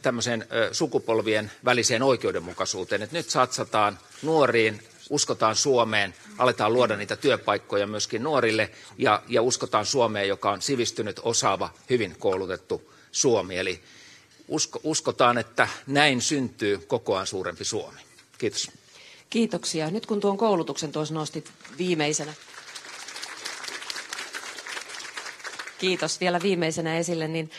tämmöiseen 0.02 0.41
eh, 0.41 0.69
sukupolvien 0.71 1.52
väliseen 1.65 2.04
oikeudenmukaisuuteen, 2.04 3.02
että 3.02 3.15
nyt 3.17 3.30
satsataan 3.30 3.99
nuoriin, 4.21 4.82
uskotaan 5.13 5.56
Suomeen, 5.56 6.13
aletaan 6.38 6.73
luoda 6.73 6.95
niitä 6.97 7.15
työpaikkoja 7.15 7.88
myöskin 7.88 8.23
nuorille 8.23 8.71
ja, 8.97 9.23
ja 9.28 9.41
uskotaan 9.41 9.86
Suomeen, 9.86 10.28
joka 10.28 10.52
on 10.52 10.62
sivistynyt, 10.62 11.19
osaava, 11.23 11.69
hyvin 11.89 12.15
koulutettu 12.19 12.93
Suomi. 13.12 13.58
Eli 13.58 13.84
usko, 14.47 14.80
uskotaan, 14.84 15.38
että 15.38 15.67
näin 15.88 16.21
syntyy 16.21 16.78
kokoaan 16.78 17.28
suurempi 17.28 17.65
Suomi. 17.65 17.99
Kiitos. 18.38 18.71
Kiitoksia. 19.30 19.91
Nyt 19.91 20.06
kun 20.06 20.19
tuon 20.19 20.38
koulutuksen 20.38 20.91
tuossa 20.91 21.13
nostit 21.13 21.52
viimeisenä. 21.78 22.34
Kiitos 25.78 26.19
vielä 26.19 26.41
viimeisenä 26.41 26.97
esille, 26.97 27.28
niin 27.28 27.52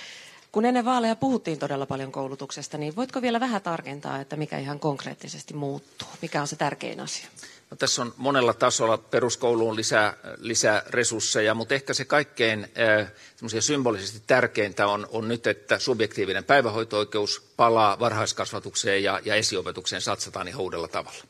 kun 0.54 0.64
ennen 0.64 0.84
vaaleja 0.84 1.16
puhuttiin 1.16 1.58
todella 1.58 1.86
paljon 1.86 2.12
koulutuksesta, 2.12 2.78
niin 2.78 2.96
voitko 2.96 3.22
vielä 3.22 3.40
vähän 3.40 3.62
tarkentaa, 3.62 4.20
että 4.20 4.36
mikä 4.36 4.58
ihan 4.58 4.80
konkreettisesti 4.80 5.54
muuttuu? 5.54 6.08
Mikä 6.22 6.40
on 6.40 6.48
se 6.48 6.56
tärkein 6.56 7.00
asia? 7.00 7.26
No, 7.70 7.76
tässä 7.76 8.02
on 8.02 8.14
monella 8.16 8.54
tasolla 8.54 8.98
peruskouluun 8.98 9.76
lisää, 9.76 10.14
lisää 10.38 10.82
resursseja, 10.86 11.54
mutta 11.54 11.74
ehkä 11.74 11.94
se 11.94 12.04
kaikkein 12.04 12.68
äh, 13.00 13.12
symbolisesti 13.60 14.22
tärkeintä 14.26 14.86
on, 14.86 15.08
on 15.12 15.28
nyt, 15.28 15.46
että 15.46 15.78
subjektiivinen 15.78 16.44
päivähoito-oikeus 16.44 17.42
palaa 17.56 17.98
varhaiskasvatukseen 17.98 19.02
ja, 19.02 19.20
ja 19.24 19.34
esiopetukseen 19.34 20.02
satsataan 20.02 20.48
ihan 20.48 20.60
uudella 20.62 20.88
tavalla. 20.88 21.24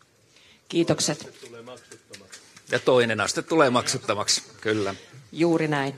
Kiitokset. 0.68 1.40
Ja 2.70 2.78
toinen 2.78 3.20
aste 3.20 3.42
tulee 3.42 3.70
maksuttomaksi, 3.70 4.42
kyllä. 4.60 4.94
Juuri 5.32 5.68
näin. 5.68 5.94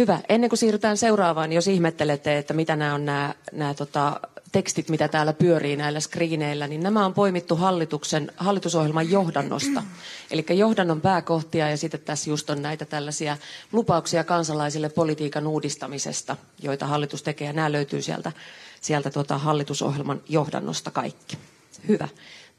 Hyvä. 0.00 0.18
Ennen 0.28 0.50
kuin 0.50 0.58
siirrytään 0.58 0.96
seuraavaan, 0.96 1.52
jos 1.52 1.68
ihmettelette, 1.68 2.38
että 2.38 2.54
mitä 2.54 2.76
nämä 2.76 2.94
on 2.94 3.04
nämä, 3.04 3.34
nämä 3.52 3.74
tota, 3.74 4.20
tekstit, 4.52 4.88
mitä 4.88 5.08
täällä 5.08 5.32
pyörii 5.32 5.76
näillä 5.76 6.00
skriineillä, 6.00 6.66
niin 6.66 6.82
nämä 6.82 7.06
on 7.06 7.14
poimittu 7.14 7.56
hallituksen, 7.56 8.32
hallitusohjelman 8.36 9.10
johdannosta. 9.10 9.82
Eli 10.30 10.44
johdannon 10.48 11.00
pääkohtia 11.00 11.70
ja 11.70 11.76
sitten 11.76 12.00
tässä 12.00 12.30
just 12.30 12.50
on 12.50 12.62
näitä 12.62 12.84
tällaisia 12.84 13.36
lupauksia 13.72 14.24
kansalaisille 14.24 14.88
politiikan 14.88 15.46
uudistamisesta, 15.46 16.36
joita 16.62 16.86
hallitus 16.86 17.22
tekee 17.22 17.46
ja 17.46 17.52
nämä 17.52 17.72
löytyy 17.72 18.02
sieltä, 18.02 18.32
sieltä 18.80 19.10
tota 19.10 19.38
hallitusohjelman 19.38 20.20
johdannosta 20.28 20.90
kaikki. 20.90 21.38
Hyvä. 21.88 22.08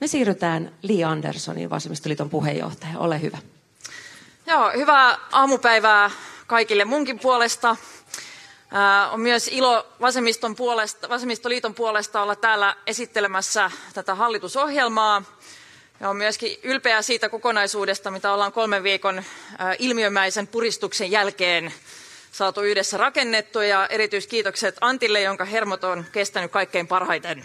Me 0.02 0.08
siirrytään 0.08 0.72
Li 0.82 1.04
Anderssonin, 1.04 1.70
vasemmistoliiton 1.70 2.30
puheenjohtaja. 2.30 3.00
Ole 3.00 3.22
hyvä. 3.22 3.38
Joo, 4.48 4.72
hyvää 4.76 5.18
aamupäivää 5.32 6.12
kaikille 6.52 6.86
munkin 6.86 7.20
puolesta. 7.20 7.76
On 9.12 9.20
myös 9.22 9.48
ilo 9.48 9.88
vasemmiston 10.02 10.56
puolesta, 10.56 11.10
vasemmistoliiton 11.10 11.74
puolesta 11.74 12.22
olla 12.22 12.36
täällä 12.36 12.76
esittelemässä 12.88 13.72
tätä 13.94 14.16
hallitusohjelmaa. 14.16 15.24
Ja 16.00 16.10
on 16.10 16.18
myöskin 16.18 16.58
ylpeä 16.64 17.02
siitä 17.02 17.30
kokonaisuudesta, 17.30 18.12
mitä 18.12 18.34
ollaan 18.34 18.52
kolmen 18.52 18.84
viikon 18.84 19.24
ilmiömäisen 19.80 20.48
puristuksen 20.48 21.12
jälkeen 21.12 21.74
saatu 22.32 22.62
yhdessä 22.62 22.98
rakennettua. 22.98 23.64
Ja 23.66 23.88
erityiskiitokset 23.88 24.76
Antille, 24.82 25.22
jonka 25.22 25.46
hermot 25.46 25.84
on 25.84 26.06
kestänyt 26.12 26.52
kaikkein 26.52 26.88
parhaiten 26.88 27.44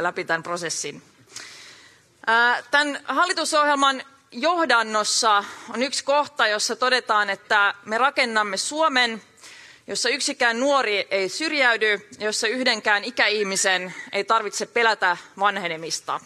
läpi 0.00 0.24
tämän 0.24 0.42
prosessin. 0.42 1.02
Tämän 2.70 3.00
hallitusohjelman 3.04 4.02
johdannossa 4.36 5.44
on 5.74 5.82
yksi 5.82 6.04
kohta, 6.04 6.46
jossa 6.46 6.76
todetaan, 6.76 7.30
että 7.30 7.74
me 7.84 7.98
rakennamme 7.98 8.56
Suomen, 8.56 9.22
jossa 9.86 10.08
yksikään 10.08 10.60
nuori 10.60 11.06
ei 11.10 11.28
syrjäydy, 11.28 12.08
jossa 12.18 12.48
yhdenkään 12.48 13.04
ikäihmisen 13.04 13.94
ei 14.12 14.24
tarvitse 14.24 14.66
pelätä 14.66 15.16
vanhenemista. 15.38 16.20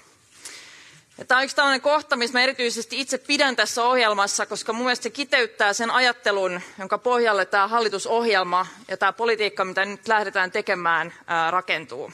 Ja 1.18 1.24
tämä 1.24 1.38
on 1.38 1.44
yksi 1.44 1.56
tällainen 1.56 1.80
kohta, 1.80 2.16
missä 2.16 2.38
mä 2.38 2.42
erityisesti 2.42 3.00
itse 3.00 3.18
pidän 3.18 3.56
tässä 3.56 3.84
ohjelmassa, 3.84 4.46
koska 4.46 4.72
mun 4.72 4.84
mielestä 4.84 5.02
se 5.02 5.10
kiteyttää 5.10 5.72
sen 5.72 5.90
ajattelun, 5.90 6.60
jonka 6.78 6.98
pohjalle 6.98 7.46
tämä 7.46 7.68
hallitusohjelma 7.68 8.66
ja 8.88 8.96
tämä 8.96 9.12
politiikka, 9.12 9.64
mitä 9.64 9.84
nyt 9.84 10.08
lähdetään 10.08 10.52
tekemään, 10.52 11.14
rakentuu. 11.50 12.12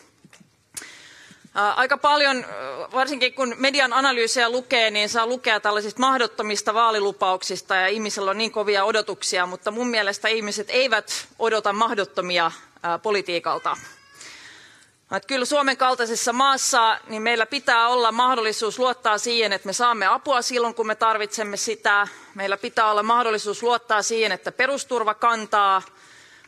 Aika 1.56 1.96
paljon, 1.98 2.44
varsinkin 2.92 3.34
kun 3.34 3.54
median 3.58 3.92
analyysejä 3.92 4.50
lukee, 4.50 4.90
niin 4.90 5.08
saa 5.08 5.26
lukea 5.26 5.60
tällaisista 5.60 6.00
mahdottomista 6.00 6.74
vaalilupauksista 6.74 7.74
ja 7.76 7.86
ihmisillä 7.86 8.30
on 8.30 8.38
niin 8.38 8.52
kovia 8.52 8.84
odotuksia, 8.84 9.46
mutta 9.46 9.70
mun 9.70 9.88
mielestä 9.88 10.28
ihmiset 10.28 10.66
eivät 10.70 11.26
odota 11.38 11.72
mahdottomia 11.72 12.50
politiikalta. 13.02 13.76
Että 15.16 15.26
kyllä 15.26 15.44
Suomen 15.44 15.76
kaltaisessa 15.76 16.32
maassa 16.32 16.98
niin 17.08 17.22
meillä 17.22 17.46
pitää 17.46 17.88
olla 17.88 18.12
mahdollisuus 18.12 18.78
luottaa 18.78 19.18
siihen, 19.18 19.52
että 19.52 19.66
me 19.66 19.72
saamme 19.72 20.06
apua 20.06 20.42
silloin, 20.42 20.74
kun 20.74 20.86
me 20.86 20.94
tarvitsemme 20.94 21.56
sitä. 21.56 22.08
Meillä 22.34 22.56
pitää 22.56 22.90
olla 22.90 23.02
mahdollisuus 23.02 23.62
luottaa 23.62 24.02
siihen, 24.02 24.32
että 24.32 24.52
perusturva 24.52 25.14
kantaa, 25.14 25.82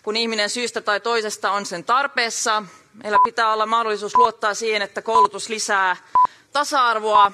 kun 0.03 0.17
ihminen 0.17 0.51
syystä 0.51 0.81
tai 0.81 1.01
toisesta 1.01 1.51
on 1.51 1.67
sen 1.67 1.85
tarpeessa. 1.85 2.63
Meillä 3.03 3.19
pitää 3.25 3.53
olla 3.53 3.67
mahdollisuus 3.67 4.17
luottaa 4.17 4.55
siihen, 4.55 4.83
että 4.83 5.03
koulutus 5.03 5.49
lisää 5.49 5.97
tasa-arvoa 6.53 7.33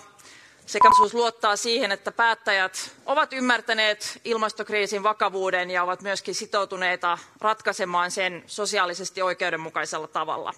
sekä 0.67 0.89
mahdollisuus 0.89 1.15
luottaa 1.15 1.57
siihen, 1.57 1.93
että 1.93 2.13
päättäjät 2.13 2.91
ovat 3.07 3.33
ymmärtäneet 3.33 4.21
ilmastokriisin 4.25 5.03
vakavuuden 5.03 5.71
ja 5.71 5.83
ovat 5.83 6.03
myöskin 6.03 6.35
sitoutuneita 6.35 7.19
ratkaisemaan 7.41 8.11
sen 8.11 8.43
sosiaalisesti 8.47 9.23
oikeudenmukaisella 9.23 10.09
tavalla. 10.09 10.53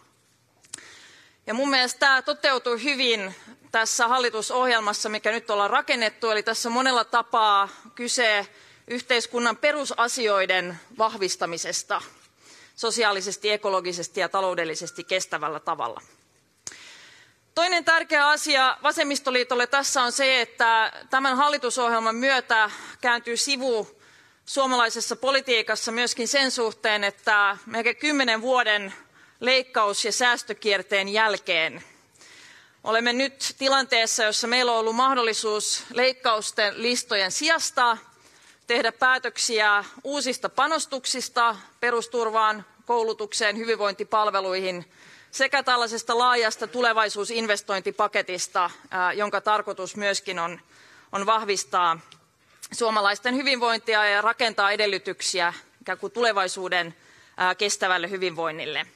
Ja 1.47 1.55
mun 1.55 1.71
mielestä 1.71 1.99
tämä 1.99 2.23
toteutuu 2.23 2.77
hyvin 2.77 3.35
tässä 3.73 4.09
hallitusohjelmassa, 4.09 5.09
mikä 5.09 5.31
nyt 5.33 5.51
ollaan 5.51 5.71
rakennettu. 5.71 6.31
Eli 6.31 6.43
tässä 6.43 6.71
monella 6.71 7.05
tapaa 7.05 7.69
kyse 7.95 8.47
yhteiskunnan 8.89 9.57
perusasioiden 9.57 10.81
vahvistamisesta 10.99 12.03
sosiaalisesti, 12.77 13.51
ekologisesti 13.51 14.21
ja 14.21 14.29
taloudellisesti 14.29 15.05
kestävällä 15.05 15.61
tavalla. 15.61 16.01
Toinen 17.55 17.85
tärkeä 17.85 18.29
asia 18.29 18.79
vasemmistoliitolle 18.83 19.67
tässä 19.67 20.03
on 20.03 20.13
se, 20.13 20.41
että 20.41 20.93
tämän 21.11 21.37
hallitusohjelman 21.37 22.17
myötä 22.17 22.71
kääntyy 23.01 23.37
sivu 23.37 24.01
suomalaisessa 24.47 25.17
politiikassa 25.17 25.93
myöskin 25.93 26.29
sen 26.29 26.51
suhteen, 26.51 27.05
että 27.05 27.57
melkein 27.67 27.97
kymmenen 27.97 28.41
vuoden 28.41 28.95
leikkaus- 29.41 30.05
ja 30.05 30.13
säästökierteen 30.13 31.09
jälkeen 31.09 31.85
Olemme 32.87 33.13
nyt 33.13 33.55
tilanteessa, 33.59 34.25
jossa 34.25 34.47
meillä 34.47 34.73
on 34.73 34.79
ollut 34.79 34.97
mahdollisuus 34.97 35.85
leikkausten 35.93 36.83
listojen 36.83 37.33
sijasta 37.33 37.99
tehdä 38.67 38.93
päätöksiä 38.93 39.85
uusista 40.05 40.49
panostuksista 40.49 41.57
perusturvaan, 41.81 42.65
koulutukseen, 42.87 43.57
hyvinvointipalveluihin 43.57 44.93
sekä 45.31 45.63
tällaisesta 45.63 46.19
laajasta 46.19 46.67
tulevaisuusinvestointipaketista, 46.67 48.71
jonka 49.15 49.41
tarkoitus 49.41 49.97
myöskin 49.97 50.39
on, 50.39 50.61
on 51.13 51.27
vahvistaa 51.27 52.01
suomalaisten 52.73 53.37
hyvinvointia 53.37 54.05
ja 54.05 54.23
rakentaa 54.23 54.71
edellytyksiä 54.71 55.55
ikään 55.81 55.99
kuin 55.99 56.13
tulevaisuuden 56.13 56.97
kestävälle 57.59 58.11
hyvinvoinnille. 58.11 58.87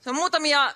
Se 0.00 0.10
on 0.10 0.16
muutamia 0.16 0.74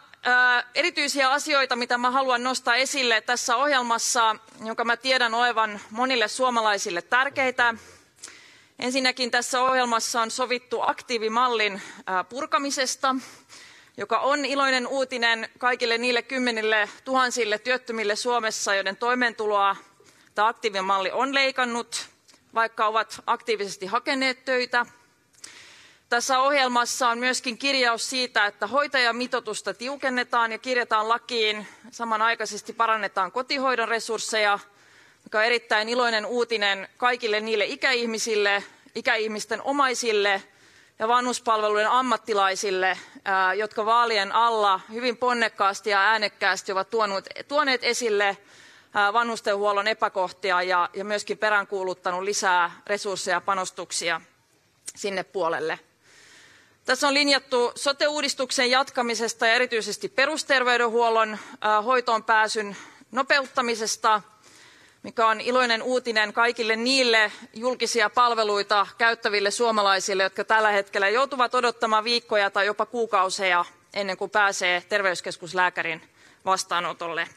erityisiä 0.74 1.30
asioita, 1.30 1.76
mitä 1.76 1.98
mä 1.98 2.10
haluan 2.10 2.44
nostaa 2.44 2.76
esille 2.76 3.20
tässä 3.20 3.56
ohjelmassa, 3.56 4.36
jonka 4.64 4.84
mä 4.84 4.96
tiedän 4.96 5.34
olevan 5.34 5.80
monille 5.90 6.28
suomalaisille 6.28 7.02
tärkeitä. 7.02 7.74
Ensinnäkin 8.78 9.30
tässä 9.30 9.62
ohjelmassa 9.62 10.22
on 10.22 10.30
sovittu 10.30 10.80
aktiivimallin 10.82 11.82
purkamisesta, 12.28 13.14
joka 13.96 14.18
on 14.18 14.44
iloinen 14.44 14.86
uutinen 14.86 15.48
kaikille 15.58 15.98
niille 15.98 16.22
kymmenille 16.22 16.88
tuhansille 17.04 17.58
työttömille 17.58 18.16
Suomessa, 18.16 18.74
joiden 18.74 18.96
toimeentuloa 18.96 19.76
tämä 20.34 20.48
aktiivimalli 20.48 21.10
on 21.10 21.34
leikannut, 21.34 22.08
vaikka 22.54 22.86
ovat 22.86 23.22
aktiivisesti 23.26 23.86
hakeneet 23.86 24.44
töitä. 24.44 24.86
Tässä 26.12 26.40
ohjelmassa 26.40 27.08
on 27.08 27.18
myöskin 27.18 27.58
kirjaus 27.58 28.10
siitä, 28.10 28.46
että 28.46 28.66
hoitajamitoitusta 28.66 29.74
tiukennetaan 29.74 30.52
ja 30.52 30.58
kirjataan 30.58 31.08
lakiin. 31.08 31.66
Samanaikaisesti 31.90 32.72
parannetaan 32.72 33.32
kotihoidon 33.32 33.88
resursseja, 33.88 34.58
mikä 35.24 35.38
on 35.38 35.44
erittäin 35.44 35.88
iloinen 35.88 36.26
uutinen 36.26 36.88
kaikille 36.96 37.40
niille 37.40 37.64
ikäihmisille, 37.64 38.64
ikäihmisten 38.94 39.62
omaisille 39.62 40.42
ja 40.98 41.08
vanhuspalveluiden 41.08 41.90
ammattilaisille, 41.90 42.98
jotka 43.56 43.86
vaalien 43.86 44.32
alla 44.32 44.80
hyvin 44.92 45.16
ponnekkaasti 45.16 45.90
ja 45.90 46.00
äänekkäästi 46.00 46.72
ovat 46.72 46.88
tuoneet 47.48 47.84
esille 47.84 48.36
vanhustenhuollon 49.12 49.88
epäkohtia 49.88 50.62
ja, 50.62 50.90
ja 50.94 51.04
myöskin 51.04 51.38
peräänkuuluttanut 51.38 52.22
lisää 52.22 52.70
resursseja 52.86 53.36
ja 53.36 53.40
panostuksia 53.40 54.20
sinne 54.96 55.24
puolelle. 55.24 55.78
Tässä 56.84 57.08
on 57.08 57.14
linjattu 57.14 57.72
sote-uudistuksen 57.74 58.70
jatkamisesta 58.70 59.46
ja 59.46 59.54
erityisesti 59.54 60.08
perusterveydenhuollon 60.08 61.38
hoitoon 61.84 62.24
pääsyn 62.24 62.76
nopeuttamisesta, 63.12 64.22
mikä 65.02 65.26
on 65.26 65.40
iloinen 65.40 65.82
uutinen 65.82 66.32
kaikille 66.32 66.76
niille 66.76 67.32
julkisia 67.54 68.10
palveluita 68.10 68.86
käyttäville 68.98 69.50
suomalaisille, 69.50 70.22
jotka 70.22 70.44
tällä 70.44 70.70
hetkellä 70.70 71.08
joutuvat 71.08 71.54
odottamaan 71.54 72.04
viikkoja 72.04 72.50
tai 72.50 72.66
jopa 72.66 72.86
kuukausia 72.86 73.64
ennen 73.94 74.16
kuin 74.16 74.30
pääsee 74.30 74.82
terveyskeskuslääkärin 74.88 76.02
vastaanotolle. 76.44 77.28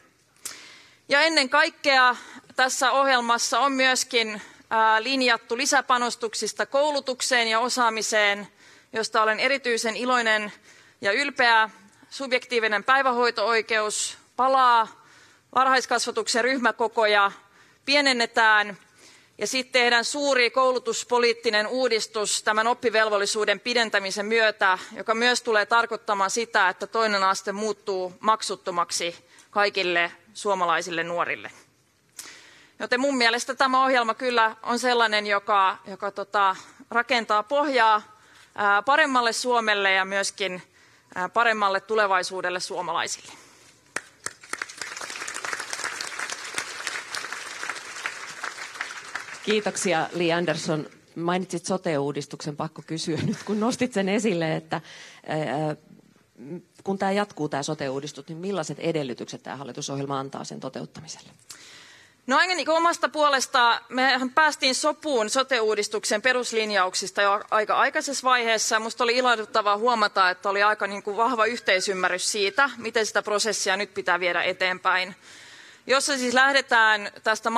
Ja 1.08 1.20
ennen 1.20 1.48
kaikkea 1.48 2.16
tässä 2.56 2.90
ohjelmassa 2.92 3.60
on 3.60 3.72
myöskin 3.72 4.42
linjattu 5.00 5.56
lisäpanostuksista 5.56 6.66
koulutukseen 6.66 7.48
ja 7.48 7.60
osaamiseen, 7.60 8.48
josta 8.96 9.22
olen 9.22 9.40
erityisen 9.40 9.96
iloinen 9.96 10.52
ja 11.00 11.12
ylpeä. 11.12 11.70
Subjektiivinen 12.10 12.84
päivähoito-oikeus 12.84 14.18
palaa, 14.36 15.04
varhaiskasvatuksen 15.54 16.44
ryhmäkokoja 16.44 17.32
pienennetään 17.84 18.78
ja 19.38 19.46
sitten 19.46 19.82
tehdään 19.82 20.04
suuri 20.04 20.50
koulutuspoliittinen 20.50 21.66
uudistus 21.66 22.42
tämän 22.42 22.66
oppivelvollisuuden 22.66 23.60
pidentämisen 23.60 24.26
myötä, 24.26 24.78
joka 24.96 25.14
myös 25.14 25.42
tulee 25.42 25.66
tarkoittamaan 25.66 26.30
sitä, 26.30 26.68
että 26.68 26.86
toinen 26.86 27.24
aste 27.24 27.52
muuttuu 27.52 28.12
maksuttomaksi 28.20 29.16
kaikille 29.50 30.12
suomalaisille 30.34 31.02
nuorille. 31.02 31.50
Joten 32.78 33.00
mun 33.00 33.16
mielestä 33.16 33.54
tämä 33.54 33.84
ohjelma 33.84 34.14
kyllä 34.14 34.56
on 34.62 34.78
sellainen, 34.78 35.26
joka, 35.26 35.78
joka 35.86 36.10
tota, 36.10 36.56
rakentaa 36.90 37.42
pohjaa 37.42 38.15
paremmalle 38.84 39.32
Suomelle 39.32 39.92
ja 39.92 40.04
myöskin 40.04 40.62
paremmalle 41.32 41.80
tulevaisuudelle 41.80 42.60
suomalaisille. 42.60 43.32
Kiitoksia 49.42 50.08
Li 50.12 50.32
Andersson. 50.32 50.86
Mainitsit 51.14 51.66
sote-uudistuksen, 51.66 52.56
pakko 52.56 52.82
kysyä 52.86 53.18
nyt, 53.22 53.36
kun 53.44 53.60
nostit 53.60 53.92
sen 53.92 54.08
esille, 54.08 54.56
että 54.56 54.80
kun 56.84 56.98
tämä 56.98 57.12
jatkuu 57.12 57.48
tämä 57.48 57.62
sote-uudistus, 57.62 58.28
niin 58.28 58.38
millaiset 58.38 58.78
edellytykset 58.78 59.42
tämä 59.42 59.56
hallitusohjelma 59.56 60.18
antaa 60.18 60.44
sen 60.44 60.60
toteuttamiselle? 60.60 61.30
No 62.26 62.36
aina 62.36 62.54
niin 62.54 62.70
omasta 62.70 63.08
puolesta 63.08 63.80
mehän 63.88 64.30
päästiin 64.30 64.74
sopuun 64.74 65.30
sote-uudistuksen 65.30 66.22
peruslinjauksista 66.22 67.22
jo 67.22 67.40
aika 67.50 67.74
aikaisessa 67.76 68.24
vaiheessa. 68.24 68.78
Minusta 68.78 69.04
oli 69.04 69.16
ilahduttavaa 69.16 69.76
huomata, 69.76 70.30
että 70.30 70.48
oli 70.48 70.62
aika 70.62 70.86
niin 70.86 71.02
kuin 71.02 71.16
vahva 71.16 71.46
yhteisymmärrys 71.46 72.32
siitä, 72.32 72.70
miten 72.76 73.06
sitä 73.06 73.22
prosessia 73.22 73.76
nyt 73.76 73.94
pitää 73.94 74.20
viedä 74.20 74.42
eteenpäin 74.42 75.16
jossa 75.88 76.18
siis 76.18 76.34
lähdetään 76.34 77.10
tästä 77.22 77.50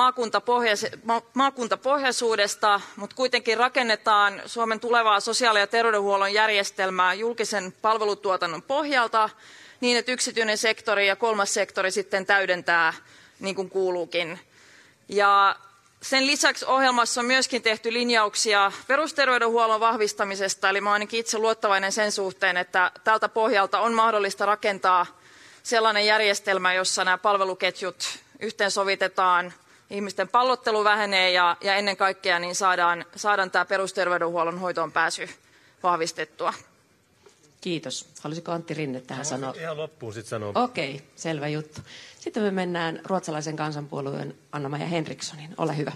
maakuntapohjaisuudesta, 1.33 2.81
mutta 2.95 3.15
kuitenkin 3.15 3.57
rakennetaan 3.57 4.41
Suomen 4.45 4.79
tulevaa 4.79 5.19
sosiaali- 5.19 5.59
ja 5.59 5.67
terveydenhuollon 5.67 6.33
järjestelmää 6.33 7.13
julkisen 7.13 7.73
palvelutuotannon 7.81 8.61
pohjalta 8.61 9.29
niin, 9.81 9.97
että 9.97 10.11
yksityinen 10.11 10.57
sektori 10.57 11.07
ja 11.07 11.15
kolmas 11.15 11.53
sektori 11.53 11.91
sitten 11.91 12.25
täydentää 12.25 12.93
niin 13.39 13.55
kuin 13.55 13.69
kuuluukin. 13.69 14.39
Ja 15.09 15.55
sen 16.01 16.27
lisäksi 16.27 16.65
ohjelmassa 16.65 17.21
on 17.21 17.27
myöskin 17.27 17.61
tehty 17.61 17.93
linjauksia 17.93 18.71
perusterveydenhuollon 18.87 19.79
vahvistamisesta, 19.79 20.69
eli 20.69 20.81
mä 20.81 20.93
ainakin 20.93 21.19
itse 21.19 21.37
luottavainen 21.37 21.91
sen 21.91 22.11
suhteen, 22.11 22.57
että 22.57 22.91
tältä 23.03 23.29
pohjalta 23.29 23.79
on 23.79 23.93
mahdollista 23.93 24.45
rakentaa 24.45 25.05
sellainen 25.63 26.05
järjestelmä, 26.05 26.73
jossa 26.73 27.05
nämä 27.05 27.17
palveluketjut 27.17 28.19
yhteensovitetaan, 28.39 29.53
ihmisten 29.89 30.27
pallottelu 30.27 30.83
vähenee 30.83 31.31
ja, 31.31 31.57
ja 31.61 31.75
ennen 31.75 31.97
kaikkea 31.97 32.39
niin 32.39 32.55
saadaan, 32.55 33.05
saadaan 33.15 33.51
tämä 33.51 33.65
perusterveydenhuollon 33.65 34.59
hoitoon 34.59 34.91
pääsy 34.91 35.29
vahvistettua. 35.83 36.53
Kiitos. 37.61 38.09
Halusiko 38.21 38.51
Antti 38.51 38.73
Rinne 38.73 39.01
tähän 39.01 39.25
sanoa? 39.25 39.53
Ihan 39.59 39.77
loppuun 39.77 40.13
sitten 40.13 40.29
sanoa. 40.29 40.51
Okei, 40.55 40.95
okay, 40.95 41.07
selvä 41.15 41.47
juttu. 41.47 41.81
Sitten 42.19 42.43
me 42.43 42.51
mennään 42.51 43.01
ruotsalaisen 43.05 43.55
kansanpuolueen 43.55 44.35
Anna-Maja 44.51 44.85
Henrikssonin. 44.85 45.53
Ole 45.57 45.77
hyvä. 45.77 45.91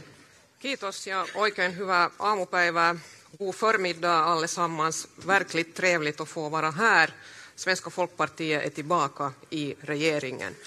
Kiitos 0.59 1.07
ja 1.07 1.27
oikein 1.35 1.77
hyvää 1.77 2.09
aamupäivää. 2.19 2.95
God 3.37 3.53
förmiddag 3.55 4.27
allesammans. 4.27 5.07
Verkligt 5.27 5.73
trevligt 5.73 6.21
att 6.21 6.29
få 6.29 6.51
vara 6.51 6.71
här. 6.71 7.09
Svenska 7.55 7.89
folkpartiet 7.89 8.65
är 8.65 8.69
tillbaka 8.69 9.33
i 9.49 9.75
regeringen. 9.81 10.55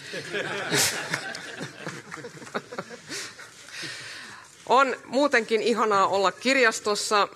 On 4.66 4.96
muutenkin 5.04 5.62
ihanaa 5.62 6.06
olla 6.06 6.32
kirjastossa. 6.32 7.28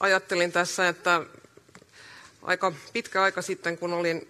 Ajattelin 0.00 0.52
tässä, 0.52 0.88
että 0.88 1.20
aika 2.42 2.72
pitkä 2.92 3.22
aika 3.22 3.42
sitten, 3.42 3.78
kun 3.78 3.92
olin 3.92 4.28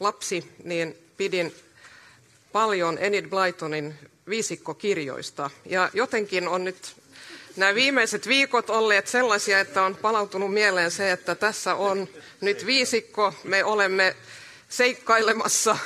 lapsi, 0.00 0.52
niin 0.64 0.96
pidin 1.16 1.54
paljon 2.52 2.98
Enid 3.00 3.26
Blytonin 3.26 3.94
viisikkokirjoista. 4.28 5.50
Ja 5.64 5.90
jotenkin 5.94 6.48
on 6.48 6.64
nyt 6.64 6.96
nämä 7.56 7.74
viimeiset 7.74 8.28
viikot 8.28 8.70
olleet 8.70 9.06
sellaisia, 9.06 9.60
että 9.60 9.82
on 9.82 9.96
palautunut 9.96 10.54
mieleen 10.54 10.90
se, 10.90 11.12
että 11.12 11.34
tässä 11.34 11.74
on 11.74 12.08
nyt 12.40 12.66
viisikko, 12.66 13.34
me 13.44 13.64
olemme 13.64 14.16
seikkailemassa 14.68 15.78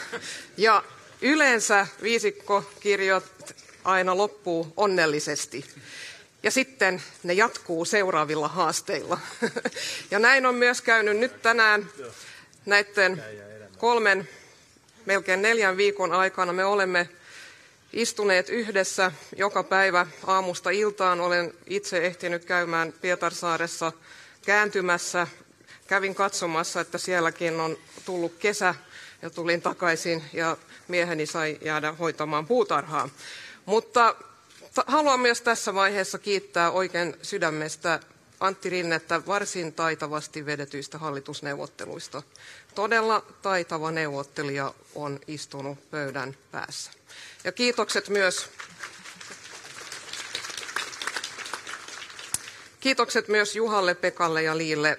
ja 0.56 0.84
yleensä 1.22 1.86
viisikkokirjat 2.02 3.24
aina 3.84 4.16
loppuu 4.16 4.72
onnellisesti. 4.76 5.64
Ja 6.44 6.50
sitten 6.50 7.02
ne 7.22 7.32
jatkuu 7.32 7.84
seuraavilla 7.84 8.48
haasteilla. 8.48 9.20
Ja 10.10 10.18
näin 10.18 10.46
on 10.46 10.54
myös 10.54 10.80
käynyt 10.80 11.16
nyt 11.16 11.42
tänään 11.42 11.90
näiden 12.66 13.24
kolmen, 13.78 14.28
melkein 15.06 15.42
neljän 15.42 15.76
viikon 15.76 16.12
aikana. 16.12 16.52
Me 16.52 16.64
olemme 16.64 17.08
istuneet 17.92 18.48
yhdessä 18.48 19.12
joka 19.36 19.62
päivä 19.62 20.06
aamusta 20.26 20.70
iltaan. 20.70 21.20
Olen 21.20 21.54
itse 21.66 22.06
ehtinyt 22.06 22.44
käymään 22.44 22.94
Pietarsaaressa 23.00 23.92
kääntymässä. 24.46 25.26
Kävin 25.86 26.14
katsomassa, 26.14 26.80
että 26.80 26.98
sielläkin 26.98 27.60
on 27.60 27.78
tullut 28.04 28.34
kesä 28.38 28.74
ja 29.22 29.30
tulin 29.30 29.62
takaisin 29.62 30.24
ja 30.32 30.56
mieheni 30.88 31.26
sai 31.26 31.58
jäädä 31.64 31.92
hoitamaan 31.92 32.46
puutarhaa. 32.46 33.08
Mutta 33.66 34.14
haluan 34.86 35.20
myös 35.20 35.40
tässä 35.40 35.74
vaiheessa 35.74 36.18
kiittää 36.18 36.70
oikein 36.70 37.16
sydämestä 37.22 38.00
Antti 38.40 38.70
Rinnettä 38.70 39.26
varsin 39.26 39.72
taitavasti 39.72 40.46
vedetyistä 40.46 40.98
hallitusneuvotteluista. 40.98 42.22
Todella 42.74 43.26
taitava 43.42 43.90
neuvottelija 43.90 44.74
on 44.94 45.20
istunut 45.26 45.90
pöydän 45.90 46.36
päässä. 46.50 46.90
Ja 47.44 47.52
kiitokset 47.52 48.08
myös 48.08 48.48
Kiitokset 52.80 53.28
myös 53.28 53.56
Juhalle, 53.56 53.94
Pekalle 53.94 54.42
ja 54.42 54.56
Liille. 54.58 54.96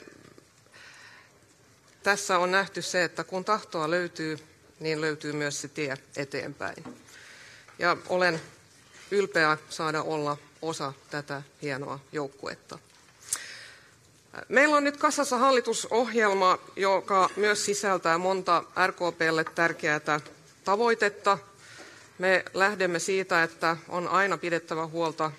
Tässä 2.04 2.38
on 2.38 2.52
nähty 2.52 2.82
se, 2.82 3.04
että 3.04 3.24
kun 3.24 3.46
tahtoa 3.46 3.90
löytyy, 3.90 4.40
niin 4.80 5.02
löytyy 5.02 5.34
myös 5.34 5.62
se 5.62 5.68
tie 5.68 5.98
eteenpäin. 6.18 6.84
Ja 7.80 7.98
olen 8.10 8.42
ylpeä 9.12 9.58
saada 9.70 10.04
olla 10.04 10.38
osa 10.62 10.94
tätä 11.10 11.42
hienoa 11.62 12.00
joukkuetta. 12.12 12.80
Meillä 14.50 14.76
on 14.76 14.84
nyt 14.84 14.98
kasassa 14.98 15.38
hallitusohjelma, 15.38 16.58
joka 16.76 17.30
myös 17.36 17.66
sisältää 17.66 18.18
monta 18.18 18.64
RKPlle 18.88 19.44
tärkeää 19.56 20.20
tavoitetta. 20.64 21.38
Me 22.18 22.46
lähdemme 22.54 23.00
siitä, 23.00 23.44
että 23.44 23.78
on 23.90 24.08
aina 24.08 24.38
pidettävä 24.38 24.88
huolta 24.88 25.32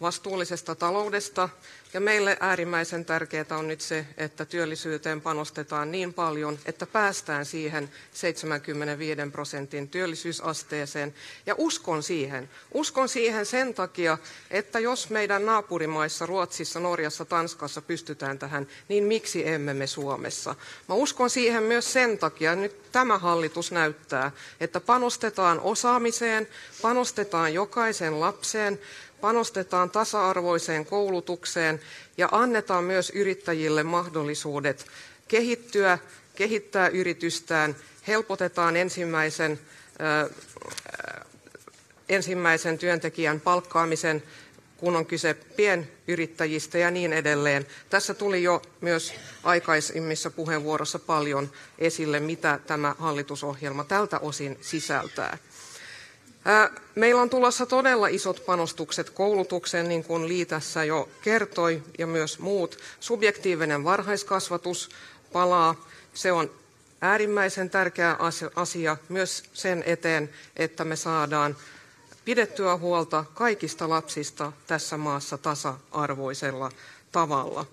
vastuullisesta 0.00 0.74
taloudesta 0.74 1.48
ja 1.94 2.00
meille 2.00 2.36
äärimmäisen 2.40 3.04
tärkeää 3.04 3.46
on 3.50 3.68
nyt 3.68 3.80
se, 3.80 4.06
että 4.16 4.44
työllisyyteen 4.44 5.20
panostetaan 5.20 5.90
niin 5.92 6.14
paljon, 6.14 6.58
että 6.66 6.86
päästään 6.86 7.46
siihen 7.46 7.90
75 8.12 9.20
prosentin 9.32 9.88
työllisyysasteeseen. 9.88 11.14
Ja 11.46 11.54
uskon 11.58 12.02
siihen. 12.02 12.50
Uskon 12.74 13.08
siihen 13.08 13.46
sen 13.46 13.74
takia, 13.74 14.18
että 14.50 14.78
jos 14.78 15.10
meidän 15.10 15.46
naapurimaissa, 15.46 16.26
Ruotsissa, 16.26 16.80
Norjassa, 16.80 17.24
Tanskassa 17.24 17.82
pystytään 17.82 18.38
tähän, 18.38 18.66
niin 18.88 19.04
miksi 19.04 19.48
emme 19.48 19.74
me 19.74 19.86
Suomessa? 19.86 20.54
Mä 20.88 20.94
uskon 20.94 21.30
siihen 21.30 21.62
myös 21.62 21.92
sen 21.92 22.18
takia, 22.18 22.54
nyt 22.54 22.92
tämä 22.92 23.18
hallitus 23.18 23.72
näyttää, 23.72 24.30
että 24.60 24.80
panostetaan 24.80 25.60
osaamiseen, 25.60 26.48
panostetaan 26.82 27.54
jokaisen 27.54 28.20
lapseen, 28.20 28.78
panostetaan 29.22 29.90
tasa-arvoiseen 29.90 30.86
koulutukseen 30.86 31.80
ja 32.16 32.28
annetaan 32.32 32.84
myös 32.84 33.10
yrittäjille 33.10 33.82
mahdollisuudet 33.82 34.86
kehittyä, 35.28 35.98
kehittää 36.34 36.88
yritystään, 36.88 37.76
helpotetaan 38.08 38.76
ensimmäisen, 38.76 39.60
äh, 40.00 40.30
ensimmäisen 42.08 42.78
työntekijän 42.78 43.40
palkkaamisen, 43.40 44.22
kun 44.76 44.96
on 44.96 45.06
kyse 45.06 45.34
pienyrittäjistä 45.34 46.78
ja 46.78 46.90
niin 46.90 47.12
edelleen. 47.12 47.66
Tässä 47.90 48.14
tuli 48.14 48.42
jo 48.42 48.62
myös 48.80 49.14
aikaisemmissa 49.42 50.30
puheenvuorossa 50.30 50.98
paljon 50.98 51.50
esille, 51.78 52.20
mitä 52.20 52.60
tämä 52.66 52.94
hallitusohjelma 52.98 53.84
tältä 53.84 54.18
osin 54.18 54.58
sisältää. 54.60 55.38
Meillä 56.94 57.22
on 57.22 57.30
tulossa 57.30 57.66
todella 57.66 58.06
isot 58.08 58.46
panostukset 58.46 59.10
koulutukseen, 59.10 59.88
niin 59.88 60.04
kuin 60.04 60.28
Liitässä 60.28 60.84
jo 60.84 61.08
kertoi, 61.22 61.82
ja 61.98 62.06
myös 62.06 62.38
muut. 62.38 62.78
Subjektiivinen 63.00 63.84
varhaiskasvatus 63.84 64.90
palaa. 65.32 65.74
Se 66.14 66.32
on 66.32 66.50
äärimmäisen 67.00 67.70
tärkeä 67.70 68.16
asia 68.54 68.96
myös 69.08 69.44
sen 69.52 69.82
eteen, 69.86 70.30
että 70.56 70.84
me 70.84 70.96
saadaan 70.96 71.56
pidettyä 72.24 72.76
huolta 72.76 73.24
kaikista 73.34 73.88
lapsista 73.88 74.52
tässä 74.66 74.96
maassa 74.96 75.38
tasa-arvoisella 75.38 76.70
tavalla. 77.12 77.66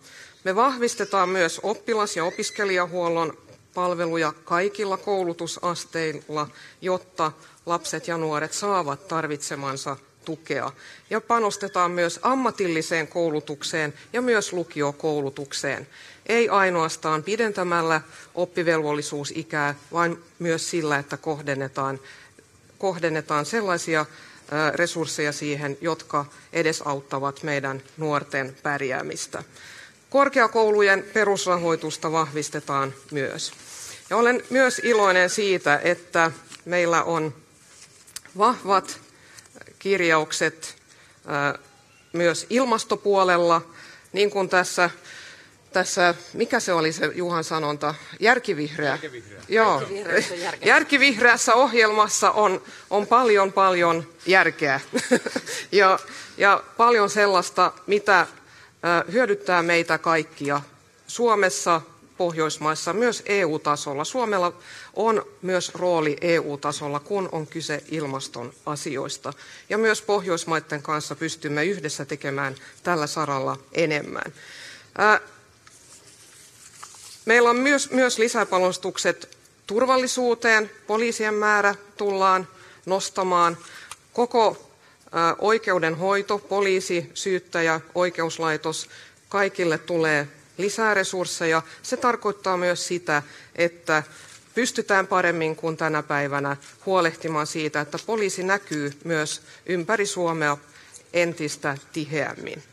Me 0.43 0.55
vahvistetaan 0.55 1.29
myös 1.29 1.59
oppilas- 1.63 2.15
ja 2.15 2.25
opiskelijahuollon 2.25 3.37
palveluja 3.73 4.33
kaikilla 4.45 4.97
koulutusasteilla, 4.97 6.47
jotta 6.81 7.31
lapset 7.69 8.07
ja 8.07 8.17
nuoret 8.17 8.53
saavat 8.53 9.07
tarvitsemansa 9.07 9.97
tukea. 10.25 10.71
Ja 11.09 11.21
panostetaan 11.21 11.91
myös 11.91 12.19
ammatilliseen 12.21 13.07
koulutukseen 13.07 13.93
ja 14.13 14.21
myös 14.21 14.53
lukiokoulutukseen. 14.53 15.87
Ei 16.25 16.49
ainoastaan 16.49 17.23
pidentämällä 17.23 18.01
oppivelvollisuusikää, 18.35 19.75
vaan 19.93 20.17
myös 20.39 20.69
sillä, 20.69 20.97
että 20.97 21.17
kohdennetaan, 21.17 21.99
kohdennetaan 22.77 23.45
sellaisia 23.45 24.05
resursseja 24.75 25.31
siihen, 25.31 25.77
jotka 25.81 26.25
edesauttavat 26.53 27.43
meidän 27.43 27.81
nuorten 27.97 28.57
pärjäämistä. 28.63 29.43
Korkeakoulujen 30.09 31.05
perusrahoitusta 31.13 32.11
vahvistetaan 32.11 32.93
myös. 33.11 33.51
Ja 34.09 34.17
olen 34.17 34.43
myös 34.49 34.81
iloinen 34.83 35.29
siitä, 35.29 35.79
että 35.83 36.31
meillä 36.65 37.03
on 37.03 37.33
vahvat 38.37 38.99
kirjaukset 39.79 40.75
myös 42.13 42.45
ilmastopuolella, 42.49 43.61
niin 44.13 44.29
kuin 44.29 44.49
tässä, 44.49 44.89
tässä 45.73 46.15
mikä 46.33 46.59
se 46.59 46.73
oli 46.73 46.91
se 46.91 47.05
Juhan 47.15 47.43
sanonta, 47.43 47.95
järkivihreä. 48.19 48.89
Järkivihreä. 48.89 49.41
Joo. 49.49 49.83
Järkivihreässä 50.65 51.55
ohjelmassa 51.55 52.31
on, 52.31 52.61
on 52.89 53.07
paljon 53.07 53.53
paljon 53.53 54.07
järkeä 54.25 54.79
ja, 55.71 55.99
ja 56.37 56.63
paljon 56.77 57.09
sellaista, 57.09 57.71
mitä 57.87 58.27
hyödyttää 59.11 59.63
meitä 59.63 59.97
kaikkia 59.97 60.61
Suomessa, 61.07 61.81
Pohjoismaissa, 62.19 62.93
myös 62.93 63.23
EU-tasolla. 63.25 64.03
Suomella 64.03 64.53
on 64.93 65.25
myös 65.41 65.75
rooli 65.75 66.17
EU-tasolla, 66.21 66.99
kun 66.99 67.29
on 67.31 67.47
kyse 67.47 67.83
ilmaston 67.91 68.53
asioista. 68.65 69.33
Ja 69.69 69.77
myös 69.77 70.01
Pohjoismaiden 70.01 70.81
kanssa 70.81 71.15
pystymme 71.15 71.65
yhdessä 71.65 72.05
tekemään 72.05 72.55
tällä 72.83 73.07
saralla 73.07 73.57
enemmän. 73.73 74.33
Meillä 77.25 77.49
on 77.49 77.55
myös, 77.55 77.91
myös 77.91 78.17
lisäpanostukset 78.17 79.37
turvallisuuteen. 79.67 80.71
Poliisien 80.87 81.33
määrä 81.33 81.75
tullaan 81.97 82.47
nostamaan. 82.85 83.57
Koko 84.13 84.71
oikeudenhoito, 85.39 86.39
poliisi, 86.39 87.11
syyttäjä, 87.13 87.81
oikeuslaitos, 87.95 88.89
kaikille 89.29 89.77
tulee 89.77 90.27
lisää 90.59 90.93
resursseja. 90.93 91.61
Se 91.83 91.97
tarkoittaa 91.97 92.57
myös 92.57 92.87
sitä, 92.87 93.23
että 93.55 94.03
pystytään 94.55 95.07
paremmin 95.07 95.55
kuin 95.55 95.77
tänä 95.77 96.03
päivänä 96.03 96.57
huolehtimaan 96.85 97.47
siitä, 97.47 97.81
että 97.81 97.97
poliisi 98.05 98.43
näkyy 98.43 98.91
myös 99.03 99.41
ympäri 99.65 100.05
Suomea 100.05 100.57
entistä 101.13 101.77
tiheämmin. 101.93 102.63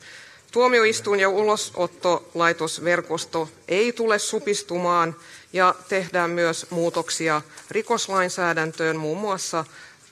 Tuomioistuin- 0.52 1.20
ja 1.20 1.28
ulosottolaitosverkosto 1.28 3.48
ei 3.68 3.92
tule 3.92 4.18
supistumaan 4.18 5.16
ja 5.52 5.74
tehdään 5.88 6.30
myös 6.30 6.66
muutoksia 6.70 7.42
rikoslainsäädäntöön, 7.70 8.96
muun 8.96 9.18
muassa 9.18 9.64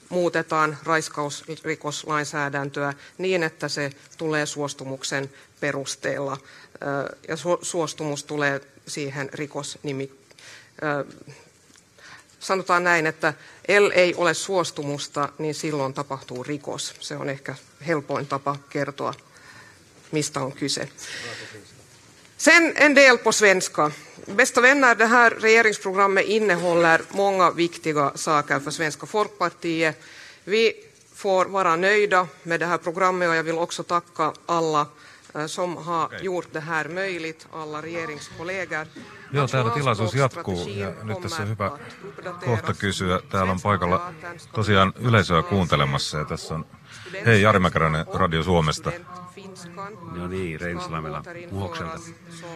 muutetaan 0.09 0.79
raiskausrikoslainsäädäntöä 0.85 2.93
niin, 3.19 3.43
että 3.43 3.69
se 3.69 3.93
tulee 4.19 4.47
suostumuksen 4.47 5.33
perusteella 5.61 6.37
ja 7.29 7.37
suostumus 7.63 8.25
tulee 8.25 8.61
siihen 8.87 9.31
rikosnimi. 9.33 10.13
Sanotaan 12.41 12.85
näin, 12.85 13.07
että 13.07 13.35
el 13.69 13.91
ei 13.95 14.15
ole 14.15 14.35
suostumusta, 14.35 15.29
niin 15.39 15.55
silloin 15.55 15.95
tapahtuu 15.95 16.43
rikos. 16.43 16.95
Se 17.01 17.17
on 17.17 17.29
ehkä 17.29 17.55
helpoin 17.87 18.27
tapa 18.27 18.57
kertoa, 18.71 19.15
mistä 20.13 20.41
on 20.41 20.53
kyse. 20.53 20.89
Sen 22.37 22.73
en 22.77 22.95
del 22.95 23.19
på 23.19 23.33
svenska. 23.33 23.93
Bästa 24.27 24.61
vänner, 24.61 24.95
det 24.95 25.07
här 25.07 25.31
regeringsprogrammet 25.31 26.25
innehåller 26.25 27.01
många 27.11 27.51
viktiga 27.51 28.13
saker 28.15 28.61
för 28.61 28.71
Svenska 28.71 29.07
folkpartiet. 29.07 30.01
Vi 30.45 30.73
får 31.15 31.45
vara 31.45 31.77
nöjda 31.77 32.27
med 32.43 32.61
det 32.61 32.67
här 32.67 32.79
programmet 32.79 33.29
och 33.29 33.37
jag 33.37 33.43
vill 33.43 33.59
också 33.59 33.83
tacka 33.83 34.33
alla 34.47 34.87
Eh, 35.35 35.47
som 35.47 35.77
har 35.77 36.09
gjort 36.21 36.53
det 36.53 36.61
här 36.61 36.89
möjligt, 36.89 37.47
alla 37.53 37.83
regeringskollegor. 37.83 38.87
Joo, 39.33 39.49
täällä 39.49 39.71
tilaisuus 39.71 40.15
jatkuu 40.15 40.69
ja 40.69 40.93
nyt 41.03 41.21
tässä 41.21 41.43
on 41.43 41.49
hyvä 41.49 41.71
kohta 42.45 42.75
kysyä. 42.75 43.21
Täällä 43.29 43.53
on 43.53 43.61
paikalla 43.61 44.13
tosiaan 44.53 44.93
yleisöä 44.99 45.43
kuuntelemassa 45.43 46.19
ja 46.19 46.25
tässä 46.25 46.55
on 46.55 46.67
Hei 47.27 47.43
Jari 47.43 47.59
Mäkäräinen 47.59 48.07
Radio 48.15 48.43
Suomesta. 48.43 48.93
No 50.17 50.27
niin, 50.27 50.61
Reinsalamella 50.61 51.23
Muhokselta. 51.51 51.99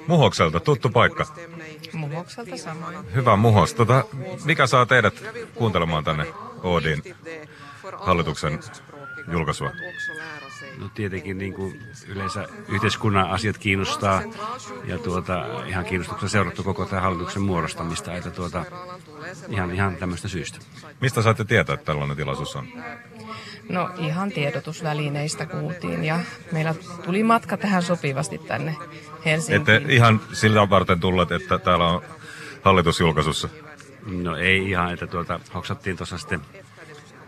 Muhokselta, 0.07 0.61
tuttu 0.61 0.91
paikka. 0.91 1.27
Muhokselta 1.93 2.57
samoin. 2.57 3.15
Hyvä 3.15 3.37
Muhos. 3.37 3.75
Tota, 3.75 4.05
mikä 4.45 4.67
saa 4.67 4.87
teidät 4.87 5.25
kuuntelemaan 5.55 6.05
tänne 6.05 6.27
Oodin 6.63 7.03
hallituksen 7.99 8.59
julkaisua? 9.33 9.71
No 10.79 10.89
tietenkin 10.95 11.39
niin 11.39 11.55
kuin 11.55 11.81
yleensä 12.09 12.49
yhteiskunnan 12.69 13.31
asiat 13.31 13.59
kiinnostaa 13.59 14.23
ja 14.85 14.99
tuota, 14.99 15.65
ihan 15.67 15.85
kiinnostuksella 15.85 16.29
seurattu 16.29 16.63
koko 16.63 16.87
tämän 16.87 17.03
hallituksen 17.03 17.43
muodostamista, 17.43 18.15
että 18.15 18.31
tuota, 18.31 18.65
ihan, 19.49 19.71
ihan 19.71 19.97
tämmöistä 19.97 20.29
syystä. 20.29 20.59
Mistä 21.01 21.23
saatte 21.23 21.45
tietää, 21.45 21.75
että 21.75 21.87
tällainen 21.87 22.17
tilaisuus 22.17 22.57
on? 22.57 22.69
No 23.69 23.91
ihan 23.99 24.33
tiedotusvälineistä 24.33 25.47
kuultiin 25.47 26.05
ja 26.05 26.21
meillä 26.53 26.75
tuli 27.05 27.23
matka 27.23 27.57
tähän 27.57 27.83
sopivasti 27.83 28.39
tänne 28.39 28.77
Helsinkiin. 29.25 29.77
Ette 29.77 29.93
ihan 29.93 30.21
sillä 30.33 30.71
varten 30.71 31.01
tulleet, 31.01 31.33
että 31.33 31.59
täällä 31.59 31.87
on 31.89 32.03
hallitusjulkaisussa? 32.63 33.49
No 34.07 34.37
ei 34.37 34.71
ihan, 34.71 34.93
että 34.93 35.07
tuota, 35.07 35.41
hoksattiin 35.55 35.97
tuossa 35.97 36.19
sitten 36.19 36.41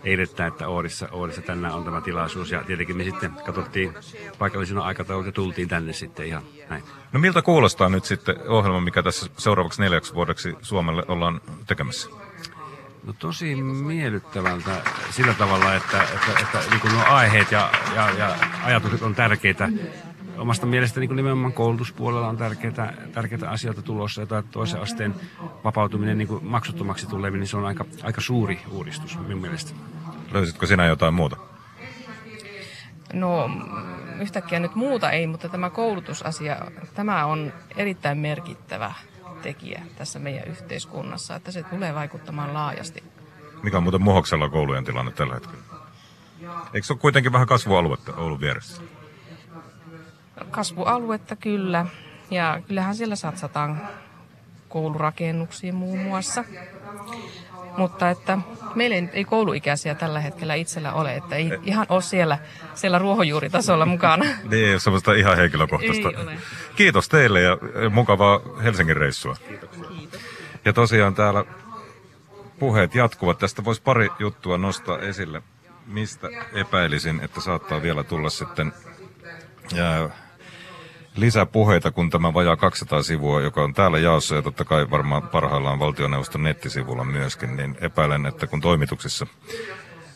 eilettä, 0.05 0.47
että 0.47 0.69
Oodissa, 0.69 1.09
Oodissa 1.13 1.43
tänään 1.43 1.75
on 1.75 1.85
tämä 1.85 2.01
tilaisuus. 2.01 2.51
Ja 2.51 2.65
tietenkin 2.65 2.97
me 2.97 3.05
sitten 3.05 3.33
katsottiin 3.47 3.95
paikallisina 4.39 4.83
aikataulut 4.83 5.27
ja 5.27 5.33
tultiin 5.33 5.69
tänne 5.69 5.93
sitten 5.93 6.27
ihan 6.27 6.43
näin. 6.69 6.85
No 7.13 7.21
miltä 7.21 7.43
kuulostaa 7.43 7.89
nyt 7.89 8.05
sitten 8.05 8.37
ohjelma, 8.49 8.81
mikä 8.81 9.03
tässä 9.03 9.27
seuraavaksi 9.37 9.83
neljäksi 9.83 10.15
vuodeksi 10.15 10.55
Suomelle 10.63 11.03
ollaan 11.09 11.41
tekemässä? 11.67 12.11
No 13.05 13.13
tosi 13.13 13.55
miellyttävältä 13.63 14.71
sillä 15.11 15.35
tavalla, 15.35 15.75
että, 15.75 16.03
että, 16.03 16.41
että 16.41 16.71
niin 16.71 16.81
kuin 16.81 16.93
nuo 16.93 17.03
aiheet 17.05 17.53
ja, 17.53 17.71
ja, 17.95 18.11
ja 18.11 18.37
ajatukset 18.65 19.03
on 19.03 19.15
tärkeitä. 19.15 19.69
Omasta 20.39 20.67
mielestäni 20.67 21.07
niin 21.07 21.17
nimenomaan 21.17 21.53
koulutuspuolella 21.53 22.29
on 22.29 22.37
tärkeitä, 22.37 22.93
tärkeitä 23.13 23.51
asioita 23.51 23.83
tulossa, 23.83 24.23
että 24.23 24.43
toisen 24.51 24.81
asteen 24.81 25.15
vapautuminen 25.65 26.19
niin 26.19 26.29
kuin 26.29 26.45
maksuttomaksi 26.45 27.07
tuleminen, 27.07 27.41
niin 27.41 27.49
se 27.49 27.57
on 27.57 27.67
aika, 27.67 27.85
aika 28.03 28.21
suuri 28.21 28.61
uudistus 28.71 29.19
minun 29.19 29.41
mielestä. 29.41 29.73
Löysitkö 30.33 30.67
sinä 30.67 30.87
jotain 30.87 31.15
muuta? 31.15 31.37
No 33.13 33.51
yhtäkkiä 34.21 34.61
nyt 34.61 34.75
muuta 34.75 35.11
ei, 35.11 35.27
mutta 35.27 35.49
tämä 35.49 35.71
koulutusasia, 35.71 36.57
tämä 36.95 37.25
on 37.25 37.53
erittäin 37.77 38.19
merkittävä 38.19 38.95
tekijä 39.43 39.83
tässä 39.99 40.19
meidän 40.19 40.49
yhteiskunnassa, 40.49 41.37
että 41.37 41.53
se 41.53 41.63
tulee 41.63 41.95
vaikuttamaan 41.95 42.55
laajasti. 42.55 43.05
Mikä 43.63 43.77
on 43.77 43.83
muuten 43.83 44.03
Muhoksella 44.03 44.49
koulujen 44.49 44.85
tilanne 44.85 45.13
tällä 45.13 45.35
hetkellä? 45.35 45.65
Eikö 46.75 46.87
se 46.87 46.93
ole 46.93 47.01
kuitenkin 47.01 47.33
vähän 47.33 47.47
kasvualuetta 47.47 48.15
Oulun 48.17 48.41
vieressä? 48.41 48.83
Kasvualuetta 50.51 51.37
kyllä, 51.37 51.87
ja 52.31 52.63
kyllähän 52.67 52.95
siellä 52.95 53.17
satsataan 53.17 53.89
koulurakennuksiin 54.69 55.75
muun 55.75 55.99
muassa. 55.99 56.45
Mutta 57.81 58.11
että 58.11 58.39
meillä 58.75 58.97
ei, 58.97 59.09
ei 59.13 59.25
kouluikäisiä 59.25 59.95
tällä 59.95 60.21
hetkellä 60.21 60.55
itsellä 60.55 60.93
ole, 60.93 61.17
että 61.17 61.37
ei 61.37 61.51
ihan 61.63 61.87
ole 61.89 62.03
siellä, 62.03 62.39
siellä 62.75 62.99
ruohonjuuritasolla 62.99 63.87
mukana. 63.87 64.25
Niin, 64.51 64.81
semmoista 64.81 65.15
ihan 65.15 65.37
henkilökohtaista. 65.37 66.09
Ei 66.09 66.17
ole. 66.17 66.39
Kiitos 66.77 67.09
teille 67.09 67.41
ja 67.41 67.59
mukavaa 67.91 68.41
Helsingin 68.63 68.97
reissua. 68.97 69.37
Ja 70.65 70.73
tosiaan 70.73 71.15
täällä 71.15 71.45
puheet 72.59 72.95
jatkuvat. 72.95 73.39
Tästä 73.39 73.65
voisi 73.65 73.83
pari 73.83 74.09
juttua 74.19 74.59
nostaa 74.59 74.99
esille, 74.99 75.43
mistä 75.87 76.29
epäilisin, 76.53 77.21
että 77.21 77.41
saattaa 77.41 77.83
vielä 77.83 78.05
tulla 78.05 78.31
sitten 78.31 78.73
jää, 79.75 80.09
lisäpuheita, 81.17 81.91
kun 81.91 82.11
tämä 82.11 82.35
vajaa 82.35 82.57
200 82.57 83.03
sivua, 83.03 83.41
joka 83.41 83.65
on 83.65 83.75
täällä 83.75 83.99
jaossa 83.99 84.35
ja 84.35 84.43
totta 84.43 84.65
kai 84.65 84.91
varmaan 84.91 85.23
parhaillaan 85.23 85.79
valtioneuvoston 85.79 86.43
nettisivulla 86.43 87.05
myöskin, 87.05 87.57
niin 87.57 87.77
epäilen, 87.81 88.27
että 88.27 88.47
kun 88.47 88.61
toimituksissa 88.61 89.27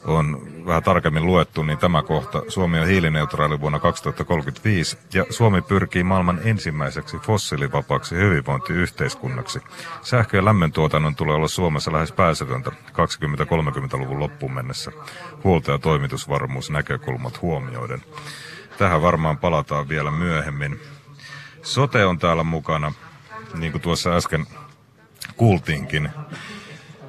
on 0.04 0.48
vähän 0.66 0.82
tarkemmin 0.82 1.26
luettu, 1.26 1.62
niin 1.62 1.78
tämä 1.78 2.02
kohta 2.02 2.42
Suomi 2.48 2.78
on 2.78 2.86
hiilineutraali 2.86 3.60
vuonna 3.60 3.78
2035 3.78 4.98
ja 5.14 5.24
Suomi 5.30 5.62
pyrkii 5.62 6.02
maailman 6.02 6.40
ensimmäiseksi 6.44 7.16
fossiilivapaaksi 7.18 8.14
hyvinvointiyhteiskunnaksi. 8.14 9.60
Sähkö- 10.02 10.36
ja 10.36 10.44
lämmöntuotannon 10.44 11.16
tulee 11.16 11.34
olla 11.34 11.48
Suomessa 11.48 11.92
lähes 11.92 12.12
pääsetöntä 12.12 12.70
20-30-luvun 12.92 14.20
loppuun 14.20 14.54
mennessä 14.54 14.92
huolto- 15.44 15.72
ja 15.72 15.78
toimitusvarmuus 15.78 16.70
näkökulmat 16.70 17.42
huomioiden. 17.42 18.02
Tähän 18.78 19.02
varmaan 19.02 19.38
palataan 19.38 19.88
vielä 19.88 20.10
myöhemmin. 20.10 20.80
Sote 21.62 22.04
on 22.04 22.18
täällä 22.18 22.44
mukana, 22.44 22.92
niin 23.54 23.72
kuin 23.72 23.82
tuossa 23.82 24.16
äsken 24.16 24.46
kuultiinkin. 25.36 26.10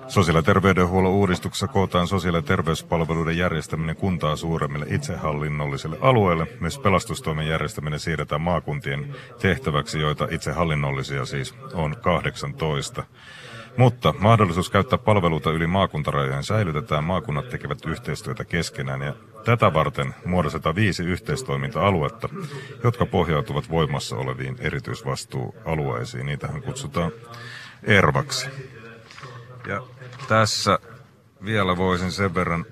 Sosiaali- 0.08 0.40
ja 0.40 0.44
terveydenhuollon 0.44 1.12
uudistuksessa 1.12 1.68
kootaan 1.68 2.08
sosiaali- 2.08 2.38
ja 2.38 2.42
terveyspalveluiden 2.42 3.38
järjestäminen 3.38 3.96
kuntaa 3.96 4.36
suuremmille 4.36 4.86
itsehallinnollisille 4.90 5.98
alueille. 6.02 6.48
Myös 6.60 6.80
pelastustoimen 6.80 7.48
järjestäminen 7.48 8.00
siirretään 8.00 8.42
maakuntien 8.42 9.16
tehtäväksi, 9.42 10.00
joita 10.00 10.28
itsehallinnollisia 10.32 11.26
siis 11.26 11.56
on 11.74 11.96
18. 12.02 13.04
Mutta 13.78 14.14
mahdollisuus 14.20 14.70
käyttää 14.70 14.98
palveluita 14.98 15.52
yli 15.52 15.68
maakuntarajojen 15.68 16.44
säilytetään. 16.44 17.04
Maakunnat 17.04 17.50
tekevät 17.50 17.86
yhteistyötä 17.86 18.46
keskenään 18.46 19.02
ja 19.02 19.14
tätä 19.46 19.74
varten 19.74 20.16
muodostetaan 20.26 20.76
viisi 20.76 21.04
yhteistoiminta-aluetta, 21.04 22.30
jotka 22.84 23.06
pohjautuvat 23.06 23.70
voimassa 23.70 24.16
oleviin 24.16 24.56
erityisvastuualueisiin. 24.60 26.26
Niitähän 26.26 26.62
kutsutaan 26.62 27.12
ERVaksi. 27.84 28.50
Ja 29.68 29.82
tässä 30.28 30.80
vielä 31.46 31.78
voisin 31.78 32.12
sen 32.12 32.36
verran 32.36 32.66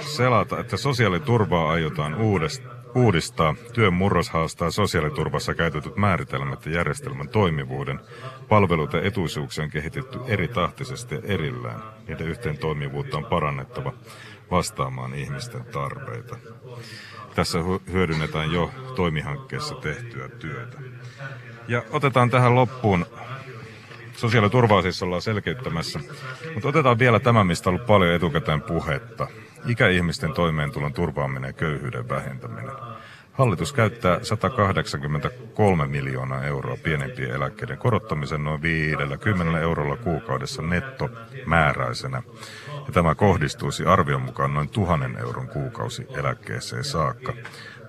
selata, 0.00 0.60
että 0.60 0.76
sosiaaliturvaa 0.76 1.70
aiotaan 1.70 2.14
uudestaan 2.14 2.73
uudistaa. 2.94 3.54
Työn 3.72 3.94
murros 3.94 4.30
haastaa 4.30 4.70
sosiaaliturvassa 4.70 5.54
käytetyt 5.54 5.96
määritelmät 5.96 6.66
ja 6.66 6.72
järjestelmän 6.72 7.28
toimivuuden. 7.28 8.00
Palveluita 8.48 8.96
ja 8.96 9.02
etuisuuksia 9.02 9.64
on 9.64 9.70
kehitetty 9.70 10.18
eri 10.26 10.48
tahtisesti 10.48 11.14
ja 11.14 11.20
erillään. 11.24 11.82
Niiden 12.08 12.28
yhteen 12.28 12.58
toimivuutta 12.58 13.16
on 13.16 13.24
parannettava 13.24 13.92
vastaamaan 14.50 15.14
ihmisten 15.14 15.64
tarpeita. 15.64 16.36
Tässä 17.34 17.58
hyödynnetään 17.92 18.52
jo 18.52 18.70
toimihankkeessa 18.96 19.74
tehtyä 19.74 20.28
työtä. 20.28 20.78
Ja 21.68 21.82
otetaan 21.90 22.30
tähän 22.30 22.54
loppuun 22.54 23.06
sosiaaliturvaa 24.16 24.82
siis 24.82 25.02
ollaan 25.02 25.22
selkeyttämässä. 25.22 26.00
Mutta 26.54 26.68
otetaan 26.68 26.98
vielä 26.98 27.20
tämä, 27.20 27.44
mistä 27.44 27.70
on 27.70 27.74
ollut 27.74 27.86
paljon 27.86 28.14
etukäteen 28.14 28.62
puhetta. 28.62 29.28
Ikäihmisten 29.66 30.32
toimeentulon 30.32 30.92
turvaaminen 30.92 31.48
ja 31.48 31.52
köyhyyden 31.52 32.08
vähentäminen. 32.08 32.72
Hallitus 33.32 33.72
käyttää 33.72 34.18
183 34.22 35.86
miljoonaa 35.86 36.44
euroa 36.44 36.76
pienempien 36.82 37.30
eläkkeiden 37.30 37.78
korottamisen 37.78 38.44
noin 38.44 38.62
50 38.62 39.60
eurolla 39.60 39.96
kuukaudessa 39.96 40.62
nettomääräisenä. 40.62 42.22
Ja 42.86 42.92
tämä 42.92 43.14
kohdistuisi 43.14 43.84
arvion 43.84 44.22
mukaan 44.22 44.54
noin 44.54 44.68
tuhannen 44.68 45.16
euron 45.16 45.48
kuukausi 45.48 46.06
eläkkeeseen 46.18 46.84
saakka. 46.84 47.32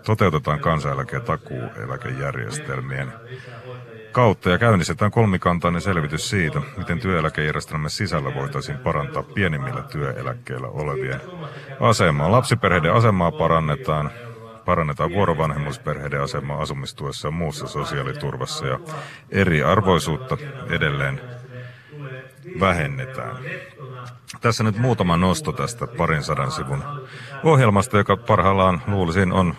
Toteutetaan 0.05 0.59
kansaneläke- 0.59 1.15
ja 1.15 1.19
takuueläkejärjestelmien 1.19 3.13
kautta 4.16 4.49
ja 4.49 4.57
käynnistetään 4.57 5.11
kolmikantainen 5.11 5.82
selvitys 5.82 6.30
siitä, 6.30 6.61
miten 6.78 6.99
työeläkejärjestelmän 6.99 7.89
sisällä 7.89 8.34
voitaisiin 8.36 8.78
parantaa 8.78 9.24
pienimmillä 9.24 9.82
työeläkkeillä 9.82 10.68
olevien 10.68 11.22
asemaa. 11.80 12.32
Lapsiperheiden 12.32 12.93
asemaa 12.93 13.32
parannetaan, 13.32 14.11
parannetaan 14.66 15.11
vuorovanhemmuusperheiden 15.11 16.22
asemaa 16.22 16.61
asumistuessa 16.61 17.28
ja 17.28 17.32
muussa 17.32 17.68
sosiaaliturvassa 17.68 18.68
ja 18.68 18.80
eriarvoisuutta 19.32 20.38
edelleen 20.70 21.22
vähennetään. 22.59 23.38
Tässä 24.41 24.63
nyt 24.63 24.78
muutama 24.78 25.18
nosto 25.18 25.51
tästä 25.51 25.88
parin 25.88 26.24
sadan 26.24 26.51
sivun 26.51 26.84
ohjelmasta, 27.43 27.97
joka 27.97 28.18
parhaillaan 28.18 28.82
luulisin 28.88 29.34
on 29.34 29.55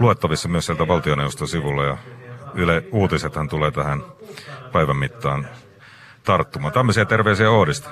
luettavissa 0.00 0.48
myös 0.48 0.66
sieltä 0.66 0.88
valtioneuvoston 0.88 1.48
sivulla 1.48 1.84
ja 1.84 1.96
Yle 2.54 2.84
Uutisethan 2.92 3.48
tulee 3.48 3.70
tähän 3.70 4.02
päivän 4.72 4.96
mittaan 4.96 5.48
tarttumaan. 6.24 6.72
Tämmöisiä 6.72 7.04
terveisiä 7.04 7.50
Oodista. 7.50 7.90